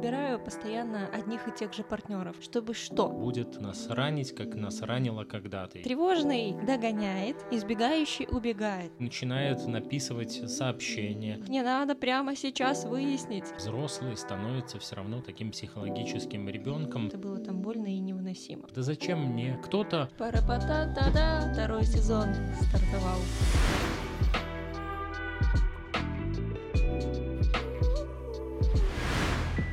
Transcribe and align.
выбираю 0.00 0.38
постоянно 0.38 1.08
одних 1.12 1.46
и 1.46 1.52
тех 1.52 1.74
же 1.74 1.82
партнеров, 1.82 2.34
чтобы 2.40 2.72
что? 2.72 3.08
Будет 3.10 3.60
нас 3.60 3.86
ранить, 3.90 4.34
как 4.34 4.54
нас 4.54 4.80
ранило 4.80 5.24
когда-то. 5.24 5.78
Тревожный 5.82 6.54
догоняет, 6.66 7.36
избегающий 7.50 8.26
убегает. 8.30 8.98
Начинает 8.98 9.66
написывать 9.66 10.50
сообщения. 10.50 11.38
Не 11.48 11.60
надо 11.60 11.94
прямо 11.94 12.34
сейчас 12.34 12.86
выяснить. 12.86 13.44
Взрослый 13.58 14.16
становится 14.16 14.78
все 14.78 14.96
равно 14.96 15.20
таким 15.20 15.50
психологическим 15.50 16.48
ребенком. 16.48 17.08
Это 17.08 17.18
было 17.18 17.38
там 17.38 17.60
больно 17.60 17.88
и 17.88 17.98
невыносимо. 17.98 18.68
Да 18.74 18.80
зачем 18.80 19.22
мне? 19.22 19.60
Кто-то 19.62 20.08
Пара-па-та-та-да, 20.16 21.52
второй 21.52 21.84
сезон 21.84 22.28
стартовал. 22.62 23.18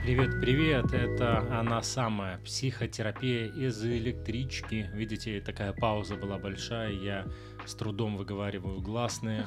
Привет, 0.08 0.39
привет! 0.39 0.94
Это 0.94 1.39
она 1.60 1.84
самая 1.84 2.38
психотерапия 2.38 3.48
из 3.48 3.84
электрички. 3.84 4.89
Видите, 4.93 5.42
такая 5.42 5.74
пауза 5.74 6.15
была 6.15 6.38
большая, 6.38 6.93
я 6.93 7.25
с 7.65 7.75
трудом 7.75 8.15
выговариваю 8.15 8.79
гласные. 8.79 9.46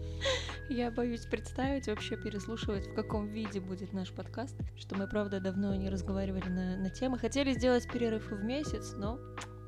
Я 0.70 0.90
боюсь 0.90 1.26
представить, 1.26 1.86
вообще 1.86 2.16
переслушивать, 2.16 2.86
в 2.86 2.94
каком 2.94 3.28
виде 3.28 3.60
будет 3.60 3.92
наш 3.92 4.10
подкаст, 4.10 4.56
что 4.78 4.96
мы, 4.96 5.06
правда, 5.06 5.38
давно 5.38 5.74
не 5.74 5.90
разговаривали 5.90 6.48
на, 6.48 6.78
на 6.78 6.88
темы. 6.88 7.18
Хотели 7.18 7.52
сделать 7.52 7.86
перерыв 7.86 8.30
в 8.30 8.42
месяц, 8.42 8.94
но 8.96 9.18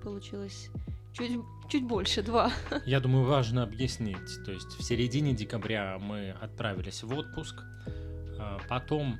получилось 0.02 0.70
чуть, 1.12 1.38
чуть 1.68 1.84
больше, 1.84 2.22
два. 2.22 2.50
Я 2.86 3.00
думаю, 3.00 3.26
важно 3.26 3.64
объяснить. 3.64 4.42
То 4.46 4.52
есть 4.52 4.78
в 4.78 4.82
середине 4.82 5.34
декабря 5.34 5.98
мы 6.00 6.30
отправились 6.30 7.02
в 7.02 7.12
отпуск, 7.12 7.56
а 8.38 8.58
потом 8.66 9.18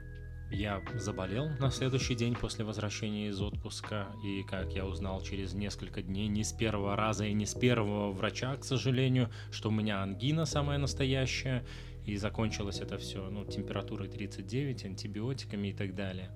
я 0.53 0.83
заболел 0.95 1.49
на 1.59 1.71
следующий 1.71 2.15
день 2.15 2.35
после 2.35 2.65
возвращения 2.65 3.29
из 3.29 3.41
отпуска, 3.41 4.09
и, 4.23 4.43
как 4.43 4.73
я 4.73 4.87
узнал 4.87 5.23
через 5.23 5.55
несколько 5.55 6.03
дней, 6.03 6.29
не 6.29 6.45
с 6.45 6.53
первого 6.53 6.95
раза 6.95 7.25
и 7.25 7.33
не 7.33 7.47
с 7.47 7.55
первого 7.55 8.13
врача, 8.13 8.57
к 8.57 8.65
сожалению, 8.65 9.31
что 9.51 9.71
у 9.71 9.73
меня 9.73 10.03
ангина 10.03 10.45
самая 10.45 10.79
настоящая, 10.79 11.65
и 12.05 12.17
закончилось 12.17 12.81
это 12.81 12.99
все 12.99 13.29
ну, 13.31 13.45
температурой 13.45 14.09
39, 14.09 14.85
антибиотиками 14.85 15.69
и 15.69 15.73
так 15.73 15.95
далее. 15.95 16.31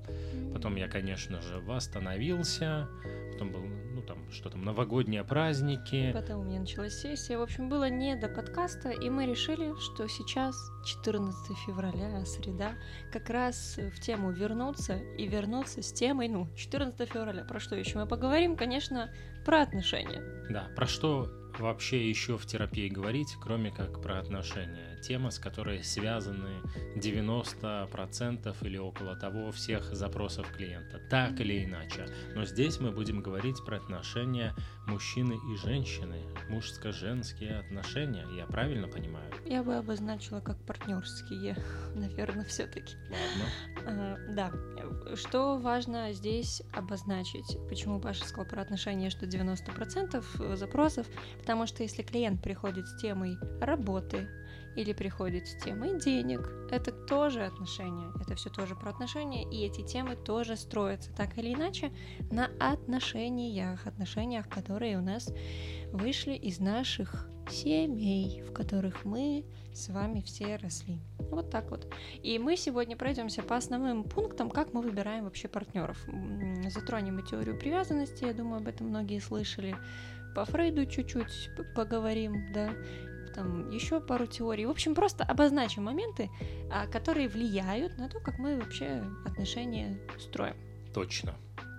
Потом 0.52 0.76
я, 0.76 0.88
конечно 0.88 1.40
же, 1.40 1.58
восстановился, 1.58 2.88
потом 3.32 3.52
был, 3.52 3.62
ну 3.62 4.02
там, 4.02 4.30
что 4.30 4.48
там, 4.48 4.64
новогодние 4.64 5.24
праздники. 5.24 6.12
Потом 6.12 6.40
у 6.40 6.44
меня 6.44 6.60
началась 6.60 6.94
сессия. 6.94 7.36
В 7.36 7.42
общем, 7.42 7.68
было 7.68 7.88
не 7.88 8.16
до 8.16 8.28
подкаста, 8.28 8.90
и 8.90 9.10
мы 9.10 9.26
решили, 9.26 9.72
что 9.80 10.08
сейчас, 10.08 10.56
14 10.86 11.56
февраля, 11.66 12.24
среда, 12.24 12.74
как 13.12 13.28
раз 13.30 13.78
в 13.78 14.00
тему 14.00 14.30
вернуться 14.30 14.96
и 15.18 15.26
вернуться 15.26 15.82
с 15.82 15.92
темой, 15.92 16.28
ну, 16.28 16.48
14 16.56 17.08
февраля, 17.08 17.44
про 17.44 17.58
что 17.58 17.76
еще 17.76 17.98
мы 17.98 18.06
поговорим, 18.06 18.56
конечно, 18.56 19.10
про 19.44 19.62
отношения. 19.62 20.22
Да, 20.50 20.68
про 20.76 20.86
что 20.86 21.28
вообще 21.58 22.08
еще 22.08 22.36
в 22.36 22.46
терапии 22.46 22.88
говорить, 22.88 23.36
кроме 23.40 23.70
как 23.70 24.00
про 24.02 24.18
отношения? 24.18 24.95
Тема, 25.06 25.30
с 25.30 25.38
которой 25.38 25.84
связаны 25.84 26.62
90% 26.96 28.56
или 28.62 28.76
около 28.76 29.14
того 29.14 29.52
всех 29.52 29.94
запросов 29.94 30.50
клиента, 30.50 30.98
так 31.08 31.40
или 31.40 31.64
иначе. 31.64 32.08
Но 32.34 32.44
здесь 32.44 32.80
мы 32.80 32.90
будем 32.90 33.22
говорить 33.22 33.64
про 33.64 33.76
отношения 33.76 34.52
мужчины 34.86 35.38
и 35.52 35.56
женщины, 35.56 36.22
мужско-женские 36.48 37.58
отношения, 37.58 38.26
я 38.36 38.46
правильно 38.46 38.88
понимаю? 38.88 39.30
Я 39.44 39.62
бы 39.62 39.76
обозначила 39.76 40.40
как 40.40 40.58
партнерские, 40.64 41.56
наверное, 41.94 42.44
все-таки. 42.44 42.96
Ладно. 43.10 44.16
А, 44.28 44.32
да. 44.32 44.52
Что 45.14 45.58
важно 45.58 46.12
здесь 46.12 46.62
обозначить? 46.72 47.58
Почему 47.68 48.00
Паша 48.00 48.24
сказал 48.24 48.46
про 48.46 48.62
отношения, 48.62 49.10
что 49.10 49.26
90% 49.26 50.56
запросов? 50.56 51.06
Потому 51.38 51.66
что 51.66 51.84
если 51.84 52.02
клиент 52.02 52.42
приходит 52.42 52.88
с 52.88 53.00
темой 53.00 53.36
работы, 53.60 54.28
или 54.76 54.92
приходит 54.92 55.48
с 55.48 55.56
темой 55.62 55.98
денег. 55.98 56.48
Это 56.70 56.92
тоже 56.92 57.44
отношения, 57.44 58.12
это 58.20 58.34
все 58.34 58.50
тоже 58.50 58.74
про 58.74 58.90
отношения, 58.90 59.44
и 59.44 59.64
эти 59.66 59.82
темы 59.82 60.16
тоже 60.16 60.56
строятся 60.56 61.12
так 61.12 61.36
или 61.38 61.54
иначе 61.54 61.92
на 62.30 62.50
отношениях, 62.60 63.86
отношениях, 63.86 64.48
которые 64.48 64.98
у 64.98 65.02
нас 65.02 65.32
вышли 65.92 66.34
из 66.34 66.60
наших 66.60 67.28
семей, 67.50 68.42
в 68.42 68.52
которых 68.52 69.04
мы 69.04 69.44
с 69.72 69.88
вами 69.88 70.20
все 70.20 70.56
росли. 70.56 70.98
Вот 71.30 71.50
так 71.50 71.70
вот. 71.70 71.92
И 72.22 72.38
мы 72.38 72.56
сегодня 72.56 72.96
пройдемся 72.96 73.42
по 73.42 73.56
основным 73.56 74.04
пунктам, 74.04 74.50
как 74.50 74.72
мы 74.72 74.82
выбираем 74.82 75.24
вообще 75.24 75.48
партнеров. 75.48 75.98
Затронем 76.68 77.18
и 77.18 77.26
теорию 77.26 77.58
привязанности, 77.58 78.24
я 78.24 78.32
думаю, 78.32 78.58
об 78.58 78.68
этом 78.68 78.88
многие 78.88 79.20
слышали. 79.20 79.76
По 80.34 80.44
Фрейду 80.44 80.86
чуть-чуть 80.86 81.50
поговорим, 81.74 82.52
да, 82.52 82.70
там 83.36 83.70
еще 83.70 84.00
пару 84.00 84.26
теорий. 84.26 84.66
В 84.66 84.70
общем, 84.70 84.94
просто 84.94 85.22
обозначим 85.22 85.84
моменты, 85.84 86.30
а, 86.70 86.86
которые 86.86 87.28
влияют 87.28 87.98
на 87.98 88.08
то, 88.08 88.18
как 88.18 88.38
мы 88.38 88.56
вообще 88.56 89.04
отношения 89.24 90.00
строим. 90.18 90.56
Точно. 90.94 91.34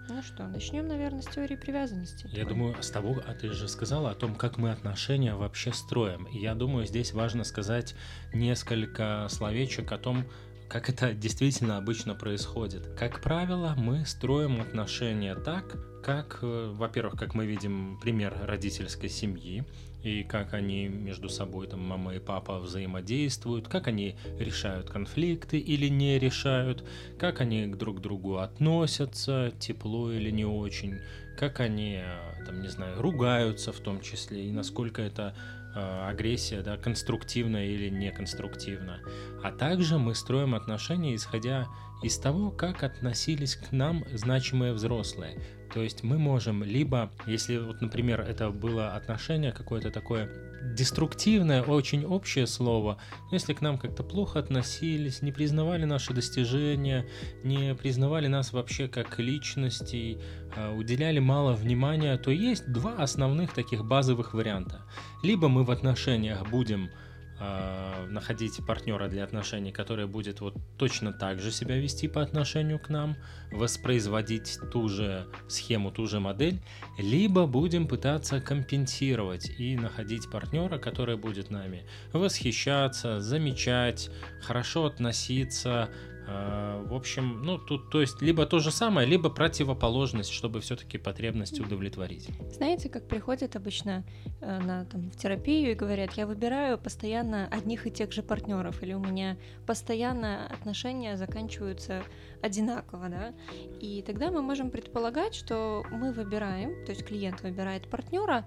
Ну 0.10 0.22
что, 0.22 0.48
начнем, 0.48 0.88
наверное, 0.88 1.22
с 1.22 1.26
теории 1.26 1.58
привязанности. 1.58 2.30
Я 2.32 2.46
думаю, 2.46 2.82
с 2.82 2.90
того, 2.90 3.18
а 3.28 3.34
ты 3.34 3.52
же 3.52 3.68
сказала 3.68 4.12
о 4.12 4.16
том, 4.16 4.36
как 4.36 4.58
мы 4.58 4.72
отношения 4.72 5.36
вообще 5.36 5.74
строим. 5.74 6.26
И 6.28 6.38
я 6.38 6.56
думаю, 6.56 6.86
здесь 6.86 7.12
важно 7.12 7.44
сказать 7.44 7.94
несколько 8.34 9.28
словечек 9.30 9.92
о 9.92 9.98
том, 9.98 10.24
как 10.70 10.90
это 10.90 11.14
действительно 11.14 11.78
обычно 11.78 12.16
происходит. 12.16 12.88
Как 12.98 13.22
правило, 13.22 13.74
мы 13.78 14.06
строим 14.06 14.62
отношения 14.62 15.36
так, 15.36 15.78
как, 16.04 16.40
э, 16.42 16.72
во-первых, 16.74 17.18
как 17.18 17.34
мы 17.34 17.46
видим 17.46 18.00
пример 18.02 18.38
родительской 18.46 19.10
семьи, 19.10 19.64
и 20.04 20.24
как 20.24 20.54
они 20.54 20.88
между 20.88 21.28
собой, 21.28 21.68
там, 21.68 21.82
мама 21.82 22.16
и 22.16 22.20
папа 22.20 22.60
взаимодействуют, 22.60 23.68
как 23.68 23.88
они 23.88 24.16
решают 24.40 24.90
конфликты 24.90 25.58
или 25.58 25.88
не 25.88 26.20
решают, 26.20 26.84
как 27.20 27.42
они 27.42 27.68
друг 27.68 27.98
к 27.98 28.02
другу 28.02 28.38
относятся, 28.38 29.52
тепло 29.60 30.12
или 30.12 30.30
не 30.32 30.46
очень, 30.46 31.00
как 31.38 31.60
они, 31.60 32.00
э, 32.02 32.46
там, 32.46 32.62
не 32.62 32.70
знаю, 32.70 33.02
ругаются 33.02 33.74
в 33.74 33.80
том 33.80 34.02
числе, 34.02 34.48
и 34.48 34.52
насколько 34.52 35.02
это 35.02 35.36
агрессия, 35.76 36.62
да, 36.62 36.78
конструктивна 36.78 37.66
или 37.66 37.90
неконструктивна. 37.90 39.00
А 39.44 39.52
также 39.52 39.98
мы 39.98 40.16
строим 40.16 40.56
отношения, 40.56 41.16
исходя 41.16 41.68
из 42.04 42.18
того, 42.18 42.52
как 42.52 42.84
относились 42.84 43.56
к 43.56 43.72
нам 43.72 44.04
значимые 44.14 44.74
взрослые. 44.74 45.42
То 45.74 45.84
есть 45.84 46.04
мы 46.04 46.18
можем 46.18 46.64
либо, 46.64 47.12
если 47.26 47.58
вот, 47.58 47.82
например, 47.82 48.22
это 48.22 48.50
было 48.50 48.96
отношение 48.96 49.52
какое-то 49.52 49.92
такое 49.92 50.30
деструктивное, 50.74 51.64
очень 51.64 52.06
общее 52.06 52.48
слово, 52.48 52.98
но 53.30 53.36
если 53.36 53.54
к 53.54 53.62
нам 53.62 53.78
как-то 53.78 54.04
плохо 54.04 54.40
относились, 54.40 55.22
не 55.22 55.32
признавали 55.32 55.86
наши 55.86 56.14
достижения, 56.14 57.08
не 57.44 57.76
признавали 57.76 58.28
нас 58.28 58.54
вообще 58.54 58.88
как 58.88 59.20
личностей, 59.20 60.20
а, 60.56 60.74
уделяли 60.74 61.20
мало 61.20 61.54
внимания, 61.54 62.18
то 62.18 62.32
есть 62.32 62.72
два 62.72 62.96
основных 62.96 63.54
таких 63.54 63.86
базовых 63.86 64.34
варианта. 64.34 64.82
Либо 65.24 65.48
мы 65.48 65.64
в 65.64 65.72
отношениях 65.72 66.50
будем 66.50 66.90
э, 67.40 68.06
находить 68.10 68.60
партнера 68.66 69.08
для 69.08 69.24
отношений, 69.24 69.72
который 69.72 70.08
будет 70.08 70.42
вот 70.42 70.56
точно 70.78 71.14
так 71.14 71.40
же 71.40 71.52
себя 71.52 71.78
вести 71.78 72.08
по 72.08 72.22
отношению 72.22 72.80
к 72.80 72.90
нам, 72.90 73.16
воспроизводить 73.52 74.60
ту 74.72 74.90
же 74.90 75.28
схему, 75.48 75.92
ту 75.92 76.08
же 76.08 76.20
модель, 76.20 76.60
либо 76.98 77.46
будем 77.46 77.88
пытаться 77.88 78.42
компенсировать 78.42 79.50
и 79.60 79.76
находить 79.76 80.30
партнера, 80.30 80.78
который 80.78 81.18
будет 81.18 81.50
нами 81.50 81.86
восхищаться, 82.14 83.22
замечать, 83.22 84.10
хорошо 84.42 84.86
относиться, 84.86 85.90
в 86.28 86.94
общем, 86.94 87.42
ну 87.44 87.58
тут, 87.58 87.90
то 87.90 88.02
есть, 88.02 88.22
либо 88.22 88.46
то 88.46 88.60
же 88.60 88.72
самое, 88.72 89.08
либо 89.08 89.30
противоположность, 89.30 90.32
чтобы 90.32 90.60
все-таки 90.60 90.98
потребности 90.98 91.62
удовлетворить. 91.62 92.30
Знаете, 92.52 92.90
как 92.90 93.08
приходят 93.08 93.56
обычно 93.56 94.04
э, 94.42 94.60
на, 94.60 94.86
там, 94.86 95.10
в 95.10 95.16
терапию 95.16 95.72
и 95.72 95.74
говорят, 95.74 96.14
я 96.14 96.28
выбираю 96.28 96.78
постоянно 96.78 97.48
одних 97.48 97.88
и 97.88 97.92
тех 97.92 98.12
же 98.12 98.24
партнеров, 98.24 98.84
или 98.84 98.94
у 98.94 99.00
меня 99.00 99.38
постоянно 99.66 100.48
отношения 100.48 101.16
заканчиваются 101.16 102.04
одинаково, 102.42 103.10
да, 103.10 103.34
и 103.80 104.04
тогда 104.06 104.30
мы 104.30 104.42
можем 104.42 104.70
предполагать, 104.70 105.34
что 105.34 105.86
мы 105.92 106.12
выбираем, 106.12 106.86
то 106.86 106.92
есть 106.92 107.06
клиент 107.06 107.42
выбирает 107.42 107.90
партнера, 107.90 108.46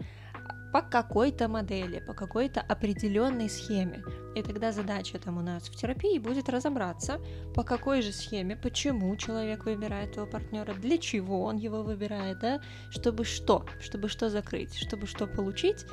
по 0.72 0.82
какой-то 0.82 1.48
модели, 1.48 2.00
по 2.00 2.14
какой-то 2.14 2.60
определенной 2.60 3.48
схеме. 3.48 4.02
И 4.34 4.42
тогда 4.42 4.72
задача 4.72 5.18
там 5.18 5.38
у 5.38 5.40
нас 5.40 5.64
в 5.68 5.76
терапии 5.76 6.18
будет 6.18 6.48
разобраться, 6.48 7.20
по 7.54 7.62
какой 7.62 8.02
же 8.02 8.12
схеме, 8.12 8.56
почему 8.56 9.16
человек 9.16 9.64
выбирает 9.64 10.10
этого 10.10 10.26
партнера, 10.26 10.74
для 10.74 10.98
чего 10.98 11.42
он 11.42 11.56
его 11.56 11.82
выбирает, 11.82 12.38
да, 12.38 12.60
чтобы 12.90 13.24
что, 13.24 13.66
чтобы 13.80 14.08
что 14.08 14.30
закрыть, 14.30 14.74
чтобы 14.74 15.06
что 15.06 15.26
получить, 15.26 15.86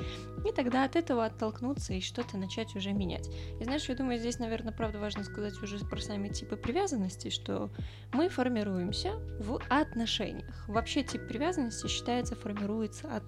и 0.48 0.52
тогда 0.52 0.84
от 0.84 0.96
этого 0.96 1.24
оттолкнуться 1.24 1.94
и 1.94 2.00
что-то 2.00 2.36
начать 2.36 2.74
уже 2.76 2.92
менять. 2.92 3.28
И 3.60 3.64
знаешь, 3.64 3.88
я 3.88 3.94
думаю, 3.94 4.18
здесь, 4.18 4.38
наверное, 4.38 4.72
правда 4.72 4.98
важно 4.98 5.24
сказать 5.24 5.60
уже 5.62 5.78
про 5.78 6.00
сами 6.00 6.28
типы 6.28 6.56
привязанности, 6.56 7.30
что 7.30 7.70
мы 8.12 8.28
формируемся 8.28 9.14
в 9.40 9.60
отношениях. 9.68 10.64
Вообще 10.68 11.02
тип 11.02 11.26
привязанности 11.26 11.86
считается 11.86 12.36
формируется 12.36 13.08
от 13.14 13.24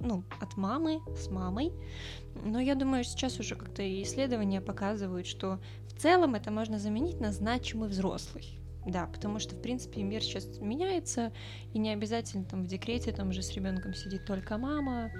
ну, 0.00 0.24
от 0.40 0.56
мамы, 0.56 1.00
с 1.16 1.30
мамой. 1.30 1.72
Но 2.44 2.60
я 2.60 2.74
думаю, 2.74 3.04
сейчас 3.04 3.38
уже 3.40 3.54
как-то 3.54 3.82
исследования 4.02 4.60
показывают, 4.60 5.26
что 5.26 5.60
в 5.88 6.00
целом 6.00 6.34
это 6.34 6.50
можно 6.50 6.78
заменить 6.78 7.20
на 7.20 7.32
значимый 7.32 7.88
взрослый. 7.88 8.58
Да, 8.86 9.06
потому 9.06 9.38
что, 9.38 9.56
в 9.56 9.62
принципе, 9.62 10.02
мир 10.02 10.22
сейчас 10.22 10.58
меняется, 10.60 11.32
и 11.72 11.78
не 11.78 11.90
обязательно 11.90 12.44
там 12.44 12.64
в 12.64 12.66
декрете 12.66 13.12
там 13.12 13.30
уже 13.30 13.42
с 13.42 13.52
ребенком 13.52 13.94
сидит 13.94 14.26
только 14.26 14.58
мама, 14.58 15.10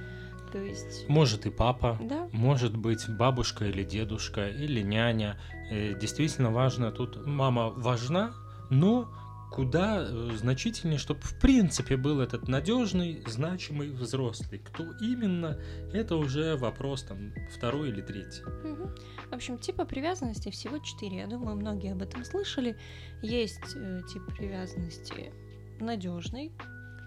то 0.53 0.59
есть... 0.59 1.09
Может 1.09 1.47
и 1.47 1.51
папа, 1.51 1.99
да? 2.01 2.29
может 2.33 2.77
быть 2.77 3.09
бабушка 3.09 3.65
или 3.65 3.83
дедушка, 3.83 4.49
или 4.49 4.83
няня. 4.83 5.37
Э, 5.71 5.99
действительно 5.99 6.53
важно 6.53 6.93
тут, 6.93 7.27
мама 7.27 7.71
важна, 7.71 8.35
но 8.71 9.09
куда 9.55 10.05
э, 10.05 10.31
значительнее, 10.37 10.99
чтобы 10.99 11.21
в 11.21 11.39
принципе 11.39 11.97
был 11.97 12.21
этот 12.21 12.49
надежный, 12.49 13.23
значимый 13.25 13.91
взрослый. 13.91 14.59
Кто 14.59 14.83
именно, 15.01 15.57
это 15.93 16.17
уже 16.17 16.57
вопрос 16.57 17.05
там 17.05 17.33
второй 17.57 17.91
или 17.91 18.01
третий. 18.01 18.43
В 18.43 19.33
общем, 19.33 19.59
типа 19.59 19.85
привязанности 19.85 20.51
всего 20.51 20.79
четыре. 20.79 21.19
Я 21.19 21.27
думаю, 21.29 21.57
многие 21.57 21.93
об 21.93 22.03
этом 22.03 22.25
слышали. 22.25 22.77
Есть 23.23 23.77
э, 23.77 24.01
тип 24.13 24.25
привязанности 24.37 25.33
надежный, 25.79 26.51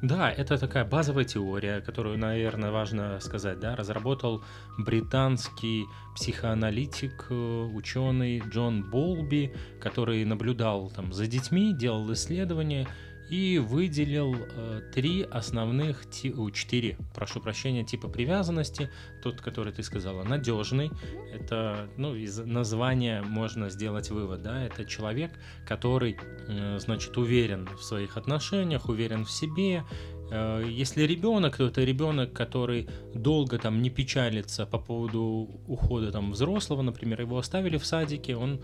да, 0.01 0.31
это 0.31 0.57
такая 0.59 0.85
базовая 0.85 1.23
теория, 1.23 1.81
которую, 1.81 2.19
наверное, 2.19 2.71
важно 2.71 3.19
сказать, 3.19 3.59
да, 3.59 3.75
разработал 3.75 4.43
британский 4.77 5.85
психоаналитик, 6.15 7.25
э, 7.29 7.33
ученый 7.73 8.39
Джон 8.39 8.83
Болби, 8.83 9.55
который 9.81 10.23
наблюдал 10.23 10.91
там 10.91 11.13
за 11.13 11.25
детьми, 11.25 11.73
делал 11.73 12.11
исследования 12.13 12.87
и 13.29 13.57
выделил 13.57 14.35
э, 14.35 14.81
три 14.93 15.23
основных, 15.23 16.09
ти, 16.09 16.33
четыре, 16.53 16.97
прошу 17.13 17.41
прощения, 17.41 17.83
типа 17.83 18.07
привязанности. 18.07 18.89
Тот, 19.21 19.41
который 19.41 19.73
ты 19.73 19.83
сказала, 19.83 20.23
надежный. 20.23 20.91
Это, 21.33 21.89
ну, 21.97 22.15
из 22.15 22.37
названия 22.37 23.21
можно 23.21 23.69
сделать 23.69 24.09
вывод, 24.09 24.43
да, 24.43 24.63
это 24.63 24.85
человек, 24.85 25.31
который, 25.65 26.17
э, 26.47 26.79
значит, 26.79 27.17
уверен 27.17 27.67
в 27.77 27.83
своих 27.83 28.17
отношениях, 28.17 28.87
уверен 28.87 29.25
в 29.25 29.31
себе, 29.31 29.83
Э, 30.29 30.63
если 30.67 31.03
ребенок, 31.03 31.57
то 31.57 31.67
это 31.67 31.83
ребенок, 31.83 32.33
который 32.33 32.89
долго 33.13 33.57
там 33.57 33.81
не 33.81 33.89
печалится 33.89 34.65
по 34.65 34.77
поводу 34.77 35.61
ухода 35.67 36.11
там 36.11 36.31
взрослого, 36.31 36.81
например, 36.81 37.21
его 37.21 37.37
оставили 37.37 37.77
в 37.77 37.85
садике, 37.85 38.35
он 38.35 38.61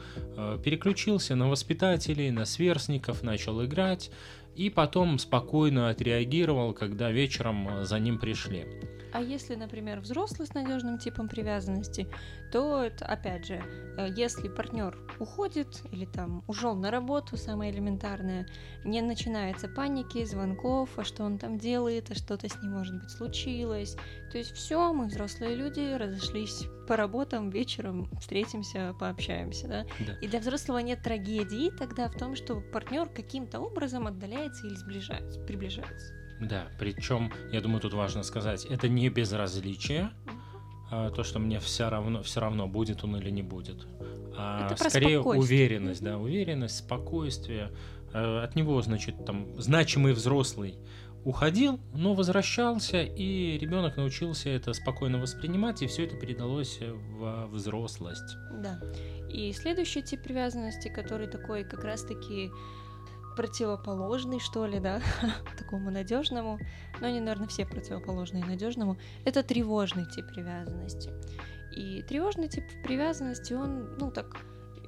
переключился 0.64 1.36
на 1.36 1.50
воспитателей, 1.50 2.32
на 2.32 2.46
сверстников, 2.46 3.24
начал 3.24 3.64
играть 3.64 4.12
и 4.56 4.70
потом 4.70 5.20
спокойно 5.20 5.90
отреагировал, 5.90 6.74
когда 6.74 7.12
вечером 7.12 7.68
э, 7.68 7.86
за 7.86 8.00
ним 8.00 8.20
пришли. 8.20 8.66
А 9.14 9.22
если, 9.22 9.54
например, 9.54 10.00
взрослый 10.00 10.48
с 10.48 10.56
надежным 10.56 10.98
типом 10.98 11.30
привязанности, 11.30 12.08
то 12.52 12.82
это, 12.82 13.06
опять 13.06 13.46
же, 13.46 13.64
э, 13.98 14.10
если 14.16 14.48
партнер 14.48 14.98
уходит 15.20 15.84
или 15.92 16.06
там 16.06 16.44
ушел 16.48 16.76
на 16.76 16.90
работу, 16.90 17.38
самое 17.38 17.72
элементарное, 17.72 18.48
не 18.84 19.02
начинается 19.02 19.68
паники, 19.68 20.26
звонков, 20.26 20.90
а 20.98 21.04
что 21.04 21.24
он 21.24 21.38
там 21.38 21.60
делает, 21.60 22.10
а 22.10 22.16
что-то 22.16 22.50
с 22.50 22.60
ним, 22.64 22.72
может 22.72 23.00
быть, 23.00 23.12
случилось. 23.12 23.96
То 24.32 24.40
есть 24.40 24.54
все, 24.54 24.92
мы 24.94 25.06
взрослые 25.06 25.56
люди, 25.56 25.96
разошлись 25.96 26.64
по 26.88 26.98
работам, 26.98 27.52
вечером 27.52 28.10
встретимся, 28.20 28.96
пообщаемся, 29.00 29.68
да? 29.68 29.86
да. 30.00 30.14
И 30.22 30.28
для 30.28 30.40
взрослого 30.40 30.80
нет 30.80 31.04
трагедии 31.04 31.70
тогда 31.70 32.10
в 32.10 32.16
том, 32.16 32.36
что 32.36 32.62
партнер 32.62 33.08
каким-то 33.10 33.60
образом 33.60 34.08
отдаляется 34.44 34.68
или 34.68 34.76
сближается, 34.76 35.40
приближается. 35.42 36.14
Да, 36.42 36.68
причем, 36.80 37.32
я 37.52 37.62
думаю, 37.62 37.80
тут 37.80 37.94
важно 37.94 38.24
сказать, 38.24 38.66
это 38.66 38.90
не 38.90 39.10
безразличие, 39.10 40.12
а, 40.92 41.10
то, 41.10 41.24
что 41.24 41.40
мне 41.40 41.60
все 41.60 41.90
равно, 41.90 42.22
все 42.24 42.42
равно, 42.42 42.68
будет 42.68 43.04
он 43.04 43.16
или 43.18 43.30
не 43.30 43.44
будет. 43.44 43.88
А 44.36 44.68
это 44.70 44.90
скорее 44.90 45.22
уверенность, 45.22 46.04
да, 46.04 46.18
уверенность, 46.18 46.80
спокойствие. 46.80 47.72
А, 48.14 48.44
от 48.44 48.56
него, 48.56 48.82
значит, 48.82 49.26
там, 49.26 49.60
значимый 49.60 50.14
взрослый 50.14 50.78
уходил, 51.24 51.80
но 51.94 52.14
возвращался, 52.14 53.02
и 53.02 53.58
ребенок 53.58 53.96
научился 53.96 54.50
это 54.50 54.74
спокойно 54.74 55.20
воспринимать, 55.20 55.82
и 55.82 55.88
все 55.88 56.06
это 56.06 56.18
передалось 56.18 56.80
в 56.82 57.48
взрослость. 57.48 58.36
Да. 58.62 58.82
И 59.30 59.54
следующий 59.54 60.02
тип 60.04 60.22
привязанности, 60.24 60.90
который 60.90 61.28
такой 61.28 61.64
как 61.64 61.86
раз-таки 61.86 62.52
противоположный, 63.36 64.40
что 64.40 64.66
ли, 64.66 64.80
да, 64.80 65.02
такому 65.58 65.92
надежному, 65.92 66.60
но 67.00 67.08
они, 67.08 67.20
наверное, 67.20 67.48
все 67.48 67.66
противоположные 67.66 68.46
надежному, 68.46 68.98
это 69.26 69.44
тревожный 69.44 70.06
тип 70.06 70.28
привязанности. 70.28 71.12
И 71.76 72.04
тревожный 72.04 72.50
тип 72.50 72.66
привязанности, 72.84 73.54
он, 73.54 73.98
ну 73.98 74.12
так, 74.12 74.38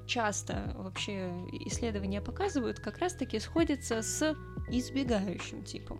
часто 0.06 0.74
вообще 0.76 1.32
исследования 1.66 2.22
показывают, 2.22 2.80
как 2.80 3.00
раз-таки 3.00 3.40
сходится 3.40 4.02
с 4.02 4.36
избегающим 4.70 5.64
типом. 5.64 6.00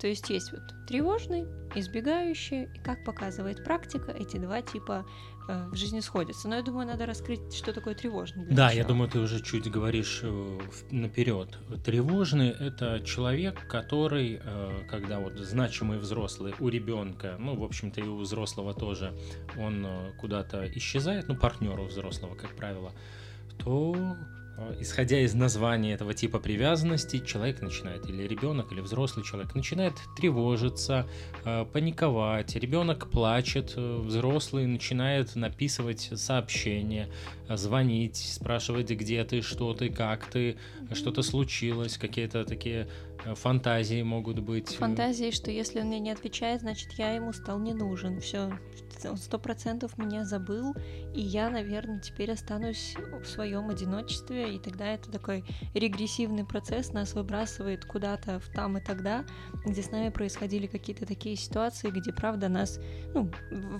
То 0.00 0.06
есть 0.06 0.30
есть 0.30 0.52
вот 0.52 0.62
тревожный, 0.86 1.44
избегающий, 1.74 2.64
и 2.64 2.78
как 2.78 3.04
показывает 3.04 3.64
практика, 3.64 4.12
эти 4.12 4.36
два 4.36 4.62
типа 4.62 5.04
в 5.70 5.76
жизни 5.76 6.00
сходятся. 6.00 6.48
Но 6.48 6.56
я 6.56 6.62
думаю, 6.62 6.86
надо 6.86 7.06
раскрыть, 7.06 7.54
что 7.54 7.72
такое 7.72 7.94
тревожный. 7.94 8.44
да, 8.46 8.64
начала. 8.64 8.70
я 8.70 8.84
думаю, 8.84 9.10
ты 9.10 9.18
уже 9.18 9.42
чуть 9.42 9.70
говоришь 9.70 10.20
э, 10.22 10.58
наперед. 10.90 11.58
Тревожный 11.84 12.50
это 12.50 13.00
человек, 13.00 13.66
который, 13.68 14.40
э, 14.42 14.84
когда 14.88 15.18
вот 15.18 15.34
значимый 15.38 15.98
взрослый 15.98 16.54
у 16.58 16.68
ребенка, 16.68 17.36
ну, 17.38 17.56
в 17.56 17.64
общем-то, 17.64 18.00
и 18.00 18.04
у 18.04 18.18
взрослого 18.18 18.74
тоже, 18.74 19.14
он 19.56 19.84
э, 19.86 20.12
куда-то 20.18 20.70
исчезает, 20.76 21.28
ну, 21.28 21.36
партнеру 21.36 21.84
взрослого, 21.84 22.34
как 22.34 22.56
правило, 22.56 22.92
то 23.58 23.94
Э, 23.94 24.39
исходя 24.78 25.20
из 25.20 25.34
названия 25.34 25.94
этого 25.94 26.14
типа 26.14 26.38
привязанности, 26.38 27.18
человек 27.18 27.62
начинает, 27.62 28.08
или 28.08 28.26
ребенок, 28.26 28.72
или 28.72 28.80
взрослый 28.80 29.24
человек, 29.24 29.54
начинает 29.54 29.94
тревожиться, 30.16 31.06
э, 31.44 31.64
паниковать, 31.72 32.54
ребенок 32.56 33.10
плачет, 33.10 33.74
э, 33.76 33.96
взрослый 33.98 34.66
начинает 34.66 35.34
написывать 35.36 36.10
сообщения, 36.14 37.08
звонить, 37.48 38.16
спрашивать, 38.16 38.90
где 38.90 39.24
ты, 39.24 39.42
что 39.42 39.74
ты, 39.74 39.88
как 39.88 40.26
ты, 40.26 40.56
что-то 40.92 41.22
случилось, 41.22 41.96
какие-то 41.98 42.44
такие 42.44 42.88
фантазии 43.34 44.02
могут 44.02 44.40
быть. 44.40 44.68
Фантазии, 44.76 45.30
что 45.30 45.50
если 45.50 45.80
он 45.80 45.86
мне 45.86 46.00
не 46.00 46.10
отвечает, 46.10 46.60
значит 46.62 46.92
я 46.92 47.12
ему 47.12 47.32
стал 47.32 47.58
не 47.58 47.74
нужен. 47.74 48.20
Все, 48.20 48.50
он 49.06 49.16
сто 49.16 49.38
процентов 49.38 49.98
меня 49.98 50.24
забыл, 50.24 50.74
и 51.14 51.20
я, 51.20 51.50
наверное, 51.50 52.00
теперь 52.00 52.32
останусь 52.32 52.96
в 53.22 53.26
своем 53.26 53.68
одиночестве, 53.70 54.54
и 54.54 54.58
тогда 54.58 54.86
это 54.86 55.10
такой 55.10 55.44
регрессивный 55.74 56.44
процесс, 56.44 56.92
нас 56.92 57.14
выбрасывает 57.14 57.84
куда-то 57.84 58.40
в 58.40 58.48
там 58.48 58.78
и 58.78 58.80
тогда, 58.80 59.24
где 59.64 59.82
с 59.82 59.90
нами 59.90 60.10
происходили 60.10 60.66
какие-то 60.66 61.06
такие 61.06 61.36
ситуации, 61.36 61.90
где, 61.90 62.12
правда, 62.12 62.48
нас, 62.48 62.78
ну, 63.14 63.30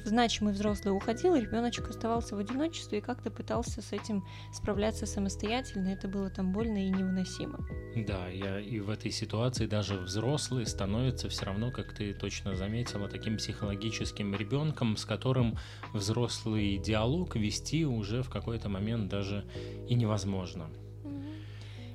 значимый 0.04 0.52
взрослый 0.52 0.94
уходил, 0.94 1.34
ребеночек 1.34 1.88
оставался 1.88 2.36
в 2.36 2.38
одиночестве 2.38 2.98
и 2.98 3.00
как-то 3.00 3.30
пытался 3.30 3.82
с 3.82 3.92
этим 3.92 4.24
справляться 4.52 5.06
самостоятельно, 5.06 5.88
это 5.88 6.08
было 6.08 6.30
там 6.30 6.52
больно 6.52 6.86
и 6.86 6.90
невыносимо. 6.90 7.58
Да, 7.96 8.28
я 8.28 8.60
и 8.60 8.80
в 8.80 8.90
этой 8.90 9.10
ситуации 9.10 9.66
даже 9.66 9.98
взрослый 9.98 10.66
становится 10.66 11.28
все 11.28 11.46
равно, 11.46 11.70
как 11.70 11.92
ты 11.94 12.14
точно 12.14 12.54
заметила, 12.54 13.08
таким 13.08 13.36
психологическим 13.36 14.34
ребенком, 14.34 14.96
с 14.96 15.04
которым 15.10 15.58
взрослый 15.92 16.78
диалог 16.78 17.34
вести 17.34 17.84
уже 17.84 18.22
в 18.22 18.30
какой-то 18.30 18.68
момент 18.68 19.08
даже 19.08 19.44
и 19.88 19.94
невозможно. 19.96 20.70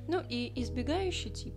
Ну 0.06 0.22
и 0.28 0.52
избегающий 0.56 1.30
тип. 1.30 1.54